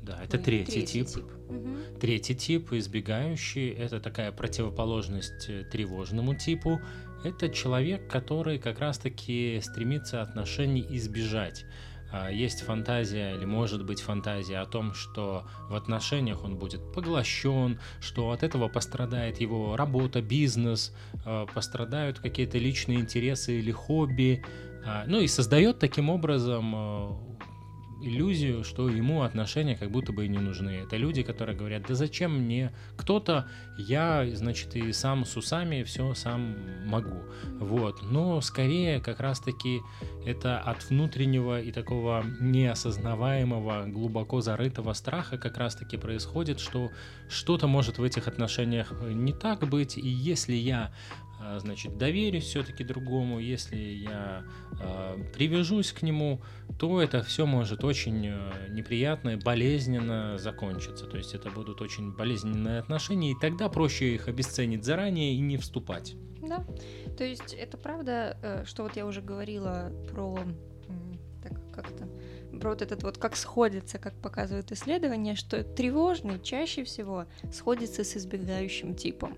Да, 0.00 0.18
это 0.24 0.38
Ой, 0.38 0.42
третий, 0.42 0.72
третий 0.72 1.04
тип. 1.04 1.14
тип. 1.14 1.24
Угу. 1.50 1.98
Третий 2.00 2.34
тип, 2.34 2.72
избегающий, 2.72 3.68
это 3.68 4.00
такая 4.00 4.32
противоположность 4.32 5.50
э, 5.50 5.64
тревожному 5.70 6.34
типу. 6.34 6.80
Это 7.24 7.50
человек, 7.50 8.10
который 8.10 8.58
как 8.58 8.80
раз-таки 8.80 9.60
стремится 9.62 10.22
отношений 10.22 10.86
избежать. 10.96 11.66
А, 12.12 12.30
есть 12.30 12.60
фантазия 12.60 13.34
или 13.34 13.46
может 13.46 13.84
быть 13.84 14.00
фантазия 14.00 14.58
о 14.58 14.66
том, 14.66 14.92
что 14.92 15.44
в 15.68 15.74
отношениях 15.74 16.44
он 16.44 16.56
будет 16.56 16.92
поглощен, 16.92 17.80
что 18.00 18.30
от 18.30 18.42
этого 18.42 18.68
пострадает 18.68 19.40
его 19.40 19.76
работа, 19.76 20.20
бизнес, 20.20 20.94
а, 21.24 21.46
пострадают 21.46 22.18
какие-то 22.18 22.58
личные 22.58 23.00
интересы 23.00 23.58
или 23.58 23.72
хобби, 23.72 24.44
а, 24.84 25.04
ну 25.06 25.20
и 25.20 25.26
создает 25.26 25.78
таким 25.78 26.10
образом 26.10 27.31
иллюзию, 28.02 28.64
что 28.64 28.88
ему 28.88 29.22
отношения 29.22 29.76
как 29.76 29.90
будто 29.90 30.12
бы 30.12 30.26
и 30.26 30.28
не 30.28 30.38
нужны. 30.38 30.70
Это 30.70 30.96
люди, 30.96 31.22
которые 31.22 31.56
говорят, 31.56 31.84
да 31.86 31.94
зачем 31.94 32.38
мне 32.38 32.72
кто-то, 32.96 33.48
я, 33.78 34.26
значит, 34.34 34.74
и 34.76 34.92
сам 34.92 35.24
с 35.24 35.36
усами 35.36 35.82
все 35.82 36.14
сам 36.14 36.56
могу. 36.86 37.22
Вот. 37.58 38.02
Но 38.02 38.40
скорее 38.40 39.00
как 39.00 39.20
раз-таки 39.20 39.80
это 40.26 40.58
от 40.58 40.88
внутреннего 40.90 41.60
и 41.60 41.72
такого 41.72 42.24
неосознаваемого, 42.40 43.86
глубоко 43.86 44.40
зарытого 44.40 44.92
страха 44.92 45.38
как 45.38 45.56
раз-таки 45.56 45.96
происходит, 45.96 46.60
что 46.60 46.90
что-то 47.28 47.66
может 47.66 47.98
в 47.98 48.02
этих 48.02 48.28
отношениях 48.28 48.92
не 49.02 49.32
так 49.32 49.68
быть, 49.68 49.96
и 49.96 50.08
если 50.08 50.54
я 50.54 50.92
значит, 51.58 51.96
доверюсь 51.96 52.44
все-таки 52.44 52.84
другому, 52.84 53.38
если 53.38 53.76
я 53.76 54.44
э, 54.80 55.24
привяжусь 55.34 55.92
к 55.92 56.02
нему, 56.02 56.40
то 56.78 57.00
это 57.00 57.22
все 57.22 57.46
может 57.46 57.84
очень 57.84 58.26
э, 58.26 58.68
неприятно 58.70 59.30
и 59.30 59.36
болезненно 59.36 60.38
закончиться. 60.38 61.06
То 61.06 61.16
есть 61.16 61.34
это 61.34 61.50
будут 61.50 61.80
очень 61.80 62.12
болезненные 62.12 62.78
отношения, 62.78 63.32
и 63.32 63.36
тогда 63.40 63.68
проще 63.68 64.14
их 64.14 64.28
обесценить 64.28 64.84
заранее 64.84 65.34
и 65.34 65.40
не 65.40 65.56
вступать. 65.56 66.14
Да, 66.40 66.64
то 67.16 67.24
есть 67.24 67.54
это 67.54 67.76
правда, 67.76 68.36
э, 68.42 68.64
что 68.64 68.82
вот 68.82 68.96
я 68.96 69.06
уже 69.06 69.20
говорила 69.22 69.92
про 70.10 70.38
так 71.42 71.52
как-то 71.72 72.08
про 72.62 72.70
вот 72.70 72.80
этот 72.80 73.02
вот 73.02 73.18
как 73.18 73.34
сходится, 73.34 73.98
как 73.98 74.14
показывают 74.14 74.70
исследования, 74.70 75.34
что 75.34 75.64
тревожный 75.64 76.40
чаще 76.40 76.84
всего 76.84 77.26
сходится 77.52 78.04
с 78.04 78.16
избегающим 78.16 78.94
типом. 78.94 79.36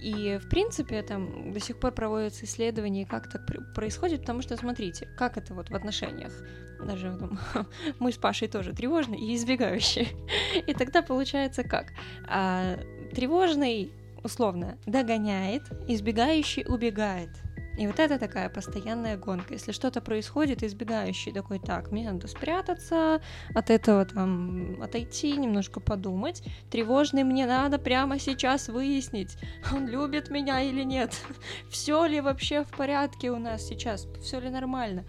И, 0.00 0.38
в 0.40 0.48
принципе, 0.48 1.02
там 1.02 1.52
до 1.52 1.58
сих 1.58 1.80
пор 1.80 1.90
проводятся 1.90 2.44
исследования, 2.44 3.04
как 3.04 3.28
так 3.28 3.42
происходит, 3.74 4.20
потому 4.20 4.42
что, 4.42 4.56
смотрите, 4.56 5.08
как 5.18 5.36
это 5.36 5.54
вот 5.54 5.70
в 5.70 5.74
отношениях. 5.74 6.32
Даже 6.80 7.16
там, 7.18 7.40
мы 7.98 8.12
с 8.12 8.16
Пашей 8.16 8.46
тоже 8.46 8.72
тревожный 8.72 9.18
и 9.18 9.34
избегающий. 9.34 10.10
И 10.66 10.72
тогда 10.72 11.02
получается 11.02 11.64
как? 11.64 11.86
А, 12.28 12.78
тревожный, 13.12 13.92
условно, 14.22 14.78
догоняет, 14.86 15.64
избегающий 15.88 16.64
убегает. 16.64 17.30
И 17.76 17.86
вот 17.86 17.98
это 17.98 18.18
такая 18.18 18.48
постоянная 18.48 19.16
гонка. 19.16 19.54
Если 19.54 19.72
что-то 19.72 20.00
происходит, 20.00 20.62
избегающий 20.62 21.32
такой, 21.32 21.58
так, 21.58 21.90
мне 21.90 22.10
надо 22.10 22.28
спрятаться, 22.28 23.22
от 23.54 23.70
этого 23.70 24.04
там 24.04 24.82
отойти, 24.82 25.36
немножко 25.36 25.80
подумать. 25.80 26.42
Тревожный 26.70 27.24
мне 27.24 27.46
надо 27.46 27.78
прямо 27.78 28.18
сейчас 28.18 28.68
выяснить, 28.68 29.36
он 29.72 29.86
любит 29.86 30.30
меня 30.30 30.60
или 30.60 30.82
нет. 30.82 31.16
Все 31.70 32.04
ли 32.06 32.20
вообще 32.20 32.64
в 32.64 32.68
порядке 32.68 33.30
у 33.30 33.38
нас 33.38 33.62
сейчас, 33.62 34.06
все 34.20 34.40
ли 34.40 34.50
нормально. 34.50 35.04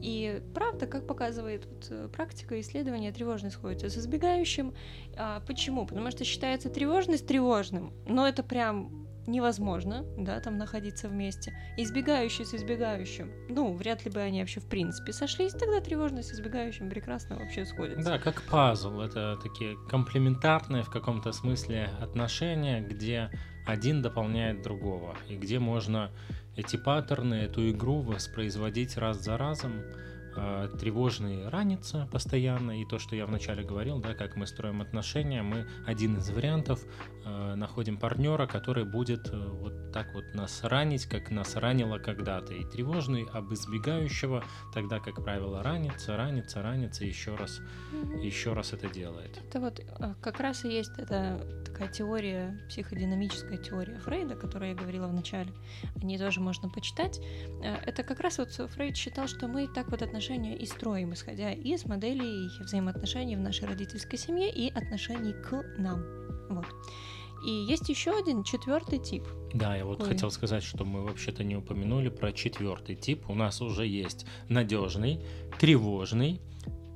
И 0.00 0.42
правда, 0.54 0.86
как 0.86 1.06
показывает 1.06 1.66
вот, 1.66 1.86
э, 1.90 2.08
практика 2.08 2.58
исследования, 2.60 3.12
тревожность 3.12 3.56
сходится 3.56 3.90
с 3.90 3.98
избегающим. 3.98 4.74
А, 5.16 5.40
почему? 5.40 5.84
Потому 5.84 6.10
что 6.10 6.24
считается 6.24 6.70
тревожность 6.70 7.26
тревожным, 7.26 7.92
но 8.06 8.26
это 8.26 8.42
прям 8.42 9.09
невозможно, 9.30 10.04
да, 10.16 10.40
там 10.40 10.58
находиться 10.58 11.08
вместе. 11.08 11.52
Избегающий 11.76 12.44
с 12.44 12.54
избегающим, 12.54 13.30
ну, 13.48 13.72
вряд 13.74 14.04
ли 14.04 14.10
бы 14.10 14.20
они 14.20 14.40
вообще 14.40 14.60
в 14.60 14.68
принципе 14.68 15.12
сошлись, 15.12 15.52
тогда 15.52 15.80
тревожность 15.80 16.28
с 16.28 16.32
избегающим 16.32 16.90
прекрасно 16.90 17.36
вообще 17.36 17.64
сходится. 17.64 18.10
Да, 18.10 18.18
как 18.18 18.42
пазл, 18.42 19.00
это 19.00 19.38
такие 19.42 19.76
комплементарные 19.88 20.82
в 20.82 20.90
каком-то 20.90 21.32
смысле 21.32 21.90
отношения, 22.00 22.80
где 22.80 23.30
один 23.66 24.02
дополняет 24.02 24.62
другого, 24.62 25.16
и 25.28 25.36
где 25.36 25.58
можно 25.58 26.10
эти 26.56 26.76
паттерны, 26.76 27.34
эту 27.34 27.70
игру 27.70 28.00
воспроизводить 28.00 28.96
раз 28.96 29.22
за 29.22 29.36
разом, 29.36 29.72
э, 30.36 30.68
тревожный 30.78 31.48
ранится 31.48 32.08
постоянно, 32.12 32.80
и 32.80 32.84
то, 32.84 32.98
что 32.98 33.16
я 33.16 33.26
вначале 33.26 33.62
говорил, 33.64 33.98
да, 33.98 34.14
как 34.14 34.36
мы 34.36 34.46
строим 34.46 34.80
отношения, 34.80 35.42
мы 35.42 35.66
один 35.86 36.16
из 36.16 36.30
вариантов 36.30 36.84
э, 37.24 37.54
находим 37.56 37.98
партнера, 37.98 38.46
который 38.46 38.84
будет 38.84 39.28
э, 39.32 39.36
вот 39.36 39.92
так 39.92 40.14
вот 40.14 40.24
нас 40.34 40.62
ранить, 40.62 41.06
как 41.06 41.30
нас 41.30 41.56
ранило 41.56 41.98
когда-то, 41.98 42.54
и 42.54 42.64
тревожный 42.64 43.26
об 43.32 43.52
избегающего 43.52 44.44
тогда, 44.72 45.00
как 45.00 45.22
правило, 45.24 45.62
ранится, 45.62 46.16
ранится, 46.16 46.62
ранится, 46.62 47.04
еще 47.04 47.34
раз, 47.34 47.60
mm-hmm. 47.92 48.20
еще 48.20 48.52
раз 48.52 48.72
это 48.72 48.88
делает. 48.88 49.40
Это 49.48 49.60
вот 49.60 49.80
э, 49.80 50.14
как 50.20 50.40
раз 50.40 50.64
и 50.64 50.68
есть 50.68 50.92
эта 50.98 51.44
такая 51.64 51.88
теория, 51.88 52.58
психодинамическая 52.68 53.58
теория 53.58 53.98
Фрейда, 53.98 54.34
о 54.34 54.36
которой 54.36 54.70
я 54.70 54.74
говорила 54.74 55.06
в 55.06 55.12
начале, 55.12 55.50
о 56.00 56.04
ней 56.04 56.18
тоже 56.18 56.40
можно 56.40 56.68
почитать. 56.68 57.20
Э, 57.62 57.76
это 57.86 58.02
как 58.04 58.20
раз 58.20 58.38
вот 58.38 58.50
Фрейд 58.50 58.96
считал, 58.96 59.26
что 59.26 59.48
мы 59.48 59.66
так 59.66 59.90
вот 59.90 60.02
отношения 60.02 60.19
отношения 60.20 60.54
и 60.54 60.66
строим, 60.66 61.14
исходя 61.14 61.52
из 61.52 61.86
моделей 61.86 62.50
взаимоотношений 62.60 63.36
в 63.36 63.40
нашей 63.40 63.66
родительской 63.66 64.18
семье 64.18 64.52
и 64.52 64.70
отношений 64.70 65.32
к 65.32 65.64
нам. 65.78 66.04
Вот. 66.50 66.66
И 67.46 67.50
есть 67.50 67.88
еще 67.88 68.10
один 68.18 68.42
четвертый 68.42 68.98
тип. 68.98 69.24
Да, 69.54 69.74
я 69.74 69.86
вот 69.86 70.02
Ой. 70.02 70.08
хотел 70.08 70.30
сказать, 70.30 70.62
что 70.62 70.84
мы 70.84 71.04
вообще-то 71.04 71.42
не 71.42 71.56
упомянули 71.56 72.10
про 72.10 72.32
четвертый 72.32 72.96
тип. 72.96 73.30
У 73.30 73.34
нас 73.34 73.62
уже 73.62 73.86
есть 73.86 74.26
надежный, 74.50 75.24
тревожный, 75.58 76.42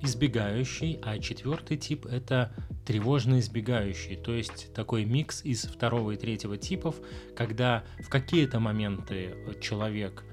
избегающий, 0.03 0.99
а 1.03 1.19
четвертый 1.19 1.79
тип 1.79 2.05
это 2.05 2.53
тревожно 2.85 3.41
избегающий, 3.41 4.17
то 4.17 4.35
есть 4.35 4.71
такой 4.75 5.07
микс 5.07 5.43
из 5.43 5.63
второго 5.63 6.11
и 6.11 6.19
третьего 6.19 6.59
типов, 6.59 6.97
когда 7.35 7.85
в 8.01 8.11
какие-то 8.11 8.61
моменты 8.61 9.35
человек 9.63 10.25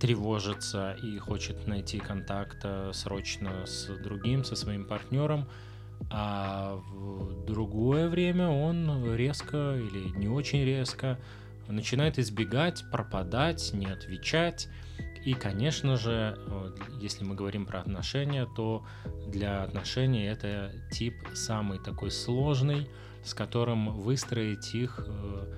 тревожится 0.00 0.96
и 1.02 1.18
хочет 1.18 1.66
найти 1.66 1.98
контакт 1.98 2.64
срочно 2.92 3.66
с 3.66 3.86
другим, 4.02 4.44
со 4.44 4.56
своим 4.56 4.86
партнером, 4.86 5.48
а 6.10 6.76
в 6.92 7.44
другое 7.44 8.08
время 8.08 8.48
он 8.48 9.14
резко 9.14 9.76
или 9.76 10.16
не 10.18 10.28
очень 10.28 10.64
резко 10.64 11.18
начинает 11.68 12.18
избегать, 12.18 12.84
пропадать, 12.90 13.72
не 13.72 13.86
отвечать. 13.86 14.68
И, 15.24 15.34
конечно 15.34 15.96
же, 15.96 16.38
если 17.00 17.24
мы 17.24 17.34
говорим 17.34 17.66
про 17.66 17.80
отношения, 17.80 18.46
то 18.56 18.86
для 19.26 19.64
отношений 19.64 20.24
это 20.24 20.72
тип 20.92 21.14
самый 21.34 21.80
такой 21.80 22.10
сложный, 22.10 22.88
с 23.24 23.34
которым 23.34 23.92
выстроить 23.96 24.72
их 24.72 25.00
э, 25.04 25.54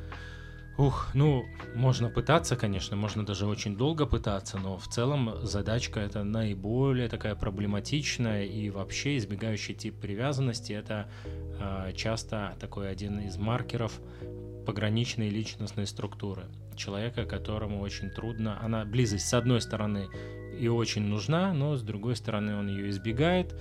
Ух, 0.78 1.08
ну, 1.12 1.44
можно 1.74 2.08
пытаться, 2.08 2.54
конечно, 2.54 2.96
можно 2.96 3.26
даже 3.26 3.46
очень 3.46 3.76
долго 3.76 4.06
пытаться, 4.06 4.58
но 4.58 4.78
в 4.78 4.86
целом 4.86 5.44
задачка 5.44 5.98
это 5.98 6.22
наиболее 6.22 7.08
такая 7.08 7.34
проблематичная 7.34 8.44
и 8.44 8.70
вообще 8.70 9.16
избегающий 9.16 9.74
тип 9.74 9.98
привязанности. 10.00 10.72
Это 10.72 11.10
э, 11.58 11.92
часто 11.96 12.56
такой 12.60 12.90
один 12.92 13.18
из 13.18 13.36
маркеров 13.36 14.00
пограничной 14.66 15.30
личностной 15.30 15.84
структуры. 15.88 16.44
Человека, 16.76 17.24
которому 17.24 17.80
очень 17.80 18.10
трудно, 18.10 18.62
она 18.62 18.84
близость 18.84 19.26
с 19.26 19.34
одной 19.34 19.60
стороны 19.60 20.06
и 20.60 20.68
очень 20.68 21.02
нужна, 21.02 21.52
но 21.54 21.74
с 21.74 21.82
другой 21.82 22.14
стороны 22.14 22.54
он 22.54 22.68
ее 22.68 22.90
избегает, 22.90 23.52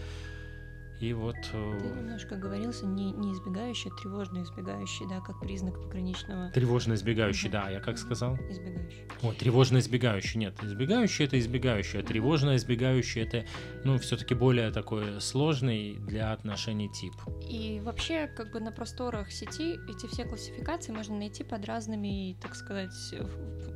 и 1.00 1.14
вот... 1.14 1.36
Э, 1.54 1.78
Ты 1.80 2.00
немножко 2.00 2.36
говорился 2.36 2.86
не, 2.86 3.12
не 3.12 3.34
избегающий, 3.34 3.92
а 3.92 4.02
тревожно 4.02 4.42
избегающий, 4.44 5.08
да, 5.08 5.22
как 5.22 5.40
признак 5.40 5.82
пограничного... 5.82 6.50
Тревожно 6.52 6.94
избегающий, 6.94 7.50
да, 7.50 7.70
я 7.70 7.80
как 7.80 7.98
сказал? 7.98 8.36
Избегающий. 8.50 9.06
О, 9.22 9.34
тревожно 9.34 9.78
избегающий, 9.78 10.40
нет, 10.40 10.56
избегающий 10.64 11.26
это 11.26 11.40
избегающий, 11.40 12.00
а 12.00 12.04
тревожно 12.04 12.56
избегающий 12.56 13.22
это, 13.22 13.46
ну, 13.84 13.98
все-таки 14.00 14.34
более 14.34 14.72
такой 14.72 15.22
сложный 15.22 15.98
для 16.00 16.34
отношений 16.34 16.90
тип. 16.90 17.14
И 17.48 17.80
вообще, 17.84 18.28
как 18.28 18.52
бы 18.52 18.60
на 18.60 18.72
просторах 18.72 19.32
сети 19.32 19.80
эти 19.88 20.08
все 20.08 20.26
классификации 20.26 20.92
можно 20.92 21.16
найти 21.16 21.44
под 21.44 21.66
разными, 21.66 22.38
так 22.42 22.56
сказать, 22.56 22.94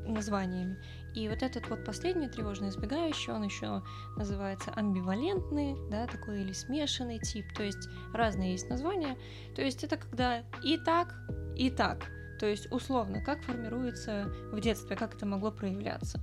названиями. 0.08 0.78
И 1.14 1.28
вот 1.28 1.44
этот 1.44 1.70
вот 1.70 1.84
последний 1.84 2.30
тревожно 2.30 2.70
избегающий, 2.70 3.34
он 3.34 3.44
еще 3.44 3.84
называется 4.18 4.72
амбивалентный, 4.76 5.76
да, 5.90 6.08
такой 6.08 6.42
или 6.42 6.54
смешанный 6.54 7.20
тип, 7.20 7.46
то 7.54 7.64
есть 7.64 7.90
разные 8.14 8.54
есть 8.54 8.70
названия. 8.70 9.18
То 9.56 9.62
есть 9.62 9.84
это 9.84 9.98
когда 9.98 10.44
и 10.64 10.78
так, 10.78 11.14
и 11.56 11.70
так. 11.70 12.10
То 12.40 12.48
есть 12.48 12.72
условно, 12.72 13.22
как 13.22 13.44
формируется 13.44 14.34
в 14.52 14.60
детстве, 14.60 14.96
как 14.96 15.16
это 15.16 15.26
могло 15.26 15.52
проявляться. 15.52 16.20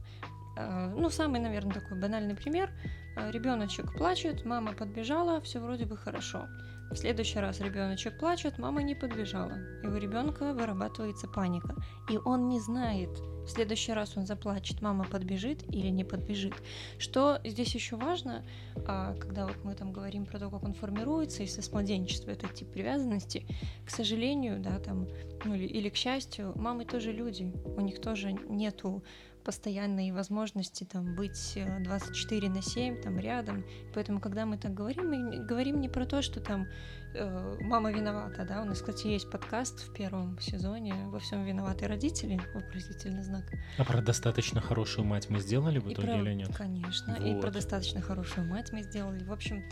А, 0.56 0.88
ну, 0.88 1.10
самый, 1.10 1.40
наверное, 1.40 1.74
такой 1.74 1.98
банальный 1.98 2.34
пример. 2.34 2.70
э, 3.16 3.30
ребеночек 3.30 3.96
плачет, 3.96 4.44
мама 4.44 4.72
подбежала, 4.72 5.40
все 5.40 5.60
вроде 5.60 5.84
бы 5.84 5.96
хорошо. 5.96 6.48
В 6.90 6.96
следующий 6.96 7.38
раз 7.38 7.60
ребеночек 7.60 8.18
плачет, 8.18 8.58
мама 8.58 8.82
не 8.82 8.94
подбежала. 8.94 9.58
И 9.82 9.86
у 9.86 9.96
ребенка 9.96 10.54
вырабатывается 10.54 11.28
паника. 11.28 11.74
И 12.08 12.16
он 12.16 12.48
не 12.48 12.60
знает, 12.60 13.10
в 13.48 13.48
следующий 13.48 13.92
раз 13.92 14.16
он 14.16 14.26
заплачет, 14.26 14.80
мама 14.80 15.04
подбежит 15.04 15.62
или 15.68 15.88
не 15.88 16.04
подбежит. 16.04 16.54
Что 16.98 17.40
здесь 17.44 17.74
еще 17.74 17.96
важно, 17.96 18.44
а, 18.86 19.14
когда 19.16 19.46
вот 19.46 19.56
мы 19.64 19.74
там 19.74 19.92
говорим 19.92 20.24
про 20.24 20.38
то, 20.38 20.50
как 20.50 20.62
он 20.62 20.72
формируется, 20.72 21.42
если 21.42 21.60
с 21.60 21.72
младенчества 21.72 22.30
этот 22.30 22.54
тип 22.54 22.70
привязанности, 22.72 23.46
к 23.86 23.90
сожалению, 23.90 24.58
да, 24.58 24.78
там, 24.78 25.08
ну 25.44 25.54
или, 25.54 25.66
или 25.66 25.88
к 25.90 25.96
счастью, 25.96 26.52
мамы 26.56 26.86
тоже 26.86 27.12
люди, 27.12 27.52
у 27.64 27.80
них 27.80 28.00
тоже 28.00 28.32
нету 28.32 29.02
постоянной 29.48 30.10
возможности 30.12 30.84
там 30.84 31.14
быть 31.16 31.58
24 31.80 32.46
э, 32.46 32.50
на 32.50 32.60
7 32.60 33.00
там 33.00 33.18
рядом. 33.18 33.64
Поэтому, 33.94 34.20
когда 34.20 34.44
мы 34.44 34.58
так 34.58 34.74
говорим, 34.74 35.08
мы 35.08 35.38
говорим 35.46 35.80
не 35.80 35.88
про 35.88 36.04
то, 36.04 36.20
что 36.20 36.38
там 36.38 36.66
э, 37.14 37.56
мама 37.62 37.90
виновата, 37.90 38.44
да, 38.44 38.60
у 38.60 38.66
нас, 38.66 38.80
кстати, 38.80 39.06
есть 39.06 39.30
подкаст 39.30 39.88
в 39.88 39.94
первом 39.94 40.38
сезоне 40.38 40.92
«Во 41.06 41.18
всем 41.18 41.46
виноваты 41.46 41.86
родители», 41.88 42.38
вопросительный 42.52 43.22
знак. 43.22 43.44
А 43.78 43.84
про 43.84 44.02
достаточно 44.02 44.60
хорошую 44.60 45.06
мать 45.06 45.30
мы 45.30 45.40
сделали 45.40 45.78
в 45.78 45.90
итоге 45.90 46.08
про, 46.08 46.20
или 46.20 46.34
нет? 46.34 46.54
Конечно, 46.54 47.16
вот. 47.18 47.26
и 47.26 47.40
про 47.40 47.50
достаточно 47.50 48.02
хорошую 48.02 48.46
мать 48.46 48.70
мы 48.72 48.82
сделали. 48.82 49.24
В 49.24 49.32
общем, 49.32 49.64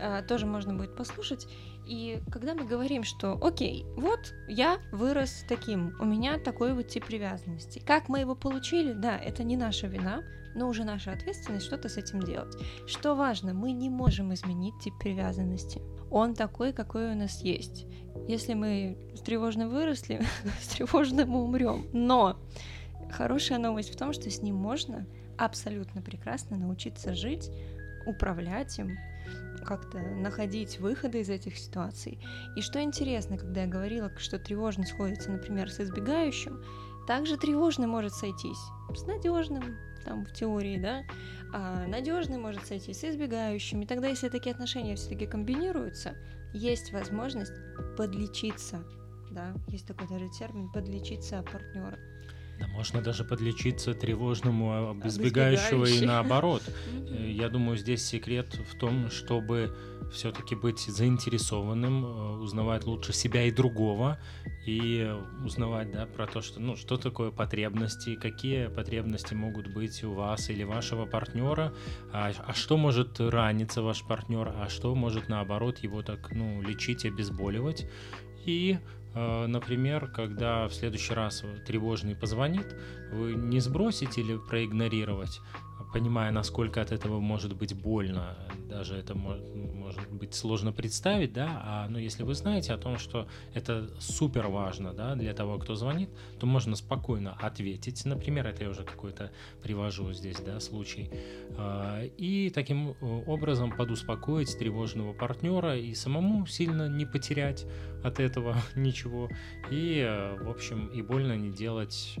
э, 0.00 0.24
тоже 0.26 0.46
можно 0.46 0.74
будет 0.74 0.96
послушать. 0.96 1.46
И 1.90 2.22
когда 2.30 2.54
мы 2.54 2.66
говорим, 2.66 3.02
что 3.02 3.36
окей, 3.42 3.84
вот 3.96 4.32
я 4.46 4.78
вырос 4.92 5.44
таким, 5.48 5.96
у 5.98 6.04
меня 6.04 6.38
такой 6.38 6.72
вот 6.72 6.86
тип 6.86 7.04
привязанности. 7.04 7.82
Как 7.84 8.08
мы 8.08 8.20
его 8.20 8.36
получили, 8.36 8.92
да, 8.92 9.18
это 9.18 9.42
не 9.42 9.56
наша 9.56 9.88
вина, 9.88 10.22
но 10.54 10.68
уже 10.68 10.84
наша 10.84 11.10
ответственность 11.10 11.66
что-то 11.66 11.88
с 11.88 11.96
этим 11.96 12.22
делать. 12.22 12.54
Что 12.86 13.16
важно, 13.16 13.54
мы 13.54 13.72
не 13.72 13.90
можем 13.90 14.32
изменить 14.32 14.74
тип 14.80 14.94
привязанности. 15.00 15.82
Он 16.12 16.36
такой, 16.36 16.72
какой 16.72 17.10
у 17.10 17.16
нас 17.16 17.42
есть. 17.42 17.86
Если 18.28 18.54
мы 18.54 18.96
с 19.16 19.20
тревожным 19.22 19.70
выросли, 19.70 20.22
с 20.62 20.68
тревожным 20.68 21.30
мы 21.30 21.42
умрем. 21.42 21.86
Но 21.92 22.36
хорошая 23.10 23.58
новость 23.58 23.92
в 23.92 23.98
том, 23.98 24.12
что 24.12 24.30
с 24.30 24.42
ним 24.42 24.54
можно 24.54 25.08
абсолютно 25.36 26.02
прекрасно 26.02 26.56
научиться 26.56 27.14
жить, 27.14 27.50
управлять 28.06 28.78
им, 28.78 28.96
как-то 29.64 29.98
находить 29.98 30.80
выходы 30.80 31.20
из 31.20 31.30
этих 31.30 31.56
ситуаций. 31.56 32.18
И 32.56 32.62
что 32.62 32.82
интересно, 32.82 33.38
когда 33.38 33.62
я 33.62 33.66
говорила, 33.66 34.10
что 34.16 34.38
тревожно 34.38 34.84
сходится, 34.84 35.30
например, 35.30 35.70
с 35.70 35.80
избегающим, 35.80 36.62
также 37.06 37.36
тревожный 37.36 37.86
может 37.86 38.12
сойтись 38.12 38.60
с 38.94 39.06
надежным, 39.06 39.76
там 40.04 40.24
в 40.24 40.32
теории, 40.32 40.78
да, 40.78 41.02
а 41.52 41.86
надежный 41.86 42.38
может 42.38 42.66
сойтись 42.66 43.00
с 43.00 43.04
избегающим. 43.04 43.82
И 43.82 43.86
тогда, 43.86 44.08
если 44.08 44.28
такие 44.28 44.52
отношения 44.52 44.96
все-таки 44.96 45.26
комбинируются, 45.26 46.14
есть 46.52 46.92
возможность 46.92 47.52
подлечиться, 47.96 48.84
да, 49.30 49.54
есть 49.68 49.86
такой 49.86 50.08
даже 50.08 50.28
термин 50.30 50.70
подлечиться 50.72 51.38
от 51.38 51.50
партнера. 51.50 51.98
Да, 52.60 52.68
можно 52.68 53.00
даже 53.00 53.24
подлечиться 53.24 53.94
тревожному 53.94 54.90
об 54.90 55.06
избегающего 55.06 55.86
и 55.86 56.04
наоборот. 56.04 56.62
Э, 57.08 57.30
я 57.30 57.48
думаю, 57.48 57.78
здесь 57.78 58.04
секрет 58.04 58.54
в 58.70 58.78
том, 58.78 59.10
чтобы 59.10 59.74
все-таки 60.12 60.54
быть 60.54 60.80
заинтересованным, 60.80 62.04
э, 62.04 62.36
узнавать 62.38 62.84
лучше 62.84 63.14
себя 63.14 63.44
и 63.44 63.50
другого, 63.50 64.18
и 64.66 65.10
узнавать, 65.42 65.90
да, 65.90 66.04
про 66.04 66.26
то, 66.26 66.42
что, 66.42 66.60
ну, 66.60 66.76
что 66.76 66.98
такое 66.98 67.30
потребности, 67.30 68.14
какие 68.14 68.66
потребности 68.66 69.32
могут 69.32 69.72
быть 69.72 70.04
у 70.04 70.12
вас 70.12 70.50
или 70.50 70.64
вашего 70.64 71.06
партнера, 71.06 71.72
а, 72.12 72.32
а 72.46 72.52
что 72.52 72.76
может 72.76 73.20
раниться 73.20 73.80
ваш 73.80 74.02
партнер, 74.02 74.52
а 74.54 74.68
что 74.68 74.94
может, 74.94 75.28
наоборот, 75.28 75.78
его 75.78 76.02
так, 76.02 76.30
ну, 76.32 76.60
лечить, 76.60 77.06
обезболивать. 77.06 77.88
И 78.44 78.78
например, 79.14 80.08
когда 80.08 80.68
в 80.68 80.74
следующий 80.74 81.14
раз 81.14 81.42
тревожный 81.66 82.14
позвонит, 82.14 82.76
вы 83.12 83.34
не 83.34 83.60
сбросите 83.60 84.20
или 84.20 84.36
проигнорировать, 84.36 85.40
понимая, 85.92 86.30
насколько 86.30 86.80
от 86.80 86.92
этого 86.92 87.20
может 87.20 87.56
быть 87.56 87.74
больно, 87.74 88.36
даже 88.68 88.96
это 88.96 89.14
может, 89.14 89.44
может 89.54 90.10
быть 90.10 90.34
сложно 90.34 90.72
представить, 90.72 91.32
да, 91.32 91.60
а 91.64 91.88
ну, 91.88 91.98
если 91.98 92.22
вы 92.22 92.34
знаете 92.34 92.72
о 92.72 92.78
том, 92.78 92.98
что 92.98 93.28
это 93.54 93.90
супер 93.98 94.46
важно, 94.48 94.92
да, 94.92 95.14
для 95.14 95.34
того, 95.34 95.58
кто 95.58 95.74
звонит, 95.74 96.10
то 96.38 96.46
можно 96.46 96.76
спокойно 96.76 97.36
ответить, 97.40 98.04
например, 98.04 98.46
это 98.46 98.64
я 98.64 98.70
уже 98.70 98.84
какой-то 98.84 99.30
привожу 99.62 100.12
здесь, 100.12 100.38
да, 100.40 100.60
случай, 100.60 101.10
а, 101.56 102.04
и 102.04 102.50
таким 102.50 102.90
э, 102.90 102.94
образом 103.26 103.76
подуспокоить 103.76 104.56
тревожного 104.58 105.12
партнера 105.12 105.76
и 105.76 105.94
самому 105.94 106.46
сильно 106.46 106.88
не 106.88 107.06
потерять 107.06 107.66
от 108.04 108.20
этого 108.20 108.56
ничего, 108.76 109.28
и, 109.70 109.98
э, 109.98 110.36
в 110.42 110.48
общем, 110.48 110.86
и 110.86 111.02
больно 111.02 111.36
не 111.36 111.50
делать 111.50 112.16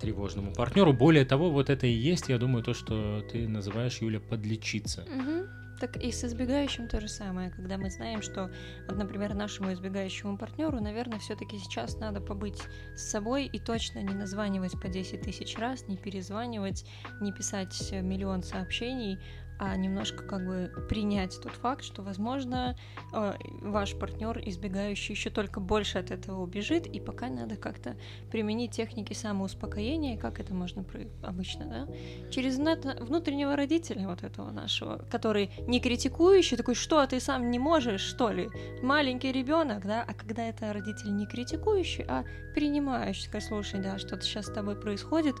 тревожному 0.00 0.52
партнеру. 0.52 0.92
Более 0.92 1.24
того, 1.24 1.50
вот 1.50 1.70
это 1.70 1.86
и 1.86 1.92
есть, 1.92 2.28
я 2.28 2.38
думаю, 2.38 2.62
то, 2.62 2.74
что 2.74 3.22
ты 3.30 3.48
называешь, 3.48 3.98
Юля, 4.00 4.20
подлечиться. 4.20 5.02
Угу. 5.02 5.48
Так 5.80 5.96
и 5.98 6.10
с 6.10 6.24
избегающим 6.24 6.88
то 6.88 7.00
же 7.00 7.08
самое, 7.08 7.50
когда 7.50 7.76
мы 7.76 7.90
знаем, 7.90 8.22
что, 8.22 8.50
вот, 8.88 8.96
например, 8.96 9.34
нашему 9.34 9.72
избегающему 9.72 10.38
партнеру, 10.38 10.80
наверное, 10.80 11.18
все-таки 11.18 11.58
сейчас 11.58 11.98
надо 11.98 12.20
побыть 12.20 12.62
с 12.96 13.10
собой 13.10 13.46
и 13.46 13.58
точно 13.58 14.02
не 14.02 14.14
названивать 14.14 14.80
по 14.80 14.88
10 14.88 15.20
тысяч 15.20 15.58
раз, 15.58 15.86
не 15.86 15.98
перезванивать, 15.98 16.86
не 17.20 17.32
писать 17.32 17.92
миллион 17.92 18.42
сообщений, 18.42 19.18
а 19.58 19.74
немножко 19.76 20.22
как 20.24 20.46
бы 20.46 20.70
принять 20.88 21.40
тот 21.42 21.52
факт, 21.52 21.84
что, 21.84 22.02
возможно, 22.02 22.76
э, 23.12 23.34
ваш 23.62 23.94
партнер, 23.98 24.40
избегающий, 24.44 25.14
еще 25.14 25.30
только 25.30 25.60
больше 25.60 25.98
от 25.98 26.10
этого 26.10 26.42
убежит, 26.42 26.86
и 26.86 27.00
пока 27.00 27.28
надо 27.28 27.56
как-то 27.56 27.96
применить 28.30 28.72
техники 28.72 29.12
самоуспокоения, 29.12 30.18
как 30.18 30.40
это 30.40 30.54
можно 30.54 30.84
обычно, 31.22 31.66
да, 31.66 32.30
через 32.30 32.56
внутреннего 32.58 33.56
родителя 33.56 34.06
вот 34.08 34.22
этого 34.22 34.50
нашего, 34.50 34.98
который 35.10 35.50
не 35.66 35.80
критикующий, 35.80 36.56
такой, 36.56 36.74
что, 36.74 37.06
ты 37.06 37.20
сам 37.20 37.50
не 37.50 37.58
можешь, 37.58 38.00
что 38.00 38.30
ли? 38.30 38.48
Маленький 38.82 39.32
ребенок, 39.32 39.86
да, 39.86 40.04
а 40.06 40.14
когда 40.14 40.44
это 40.44 40.72
родитель 40.72 41.14
не 41.14 41.26
критикующий, 41.26 42.04
а 42.08 42.24
принимающий, 42.54 43.28
слушай, 43.40 43.80
да, 43.80 43.98
что-то 43.98 44.22
сейчас 44.22 44.46
с 44.46 44.52
тобой 44.52 44.76
происходит, 44.76 45.36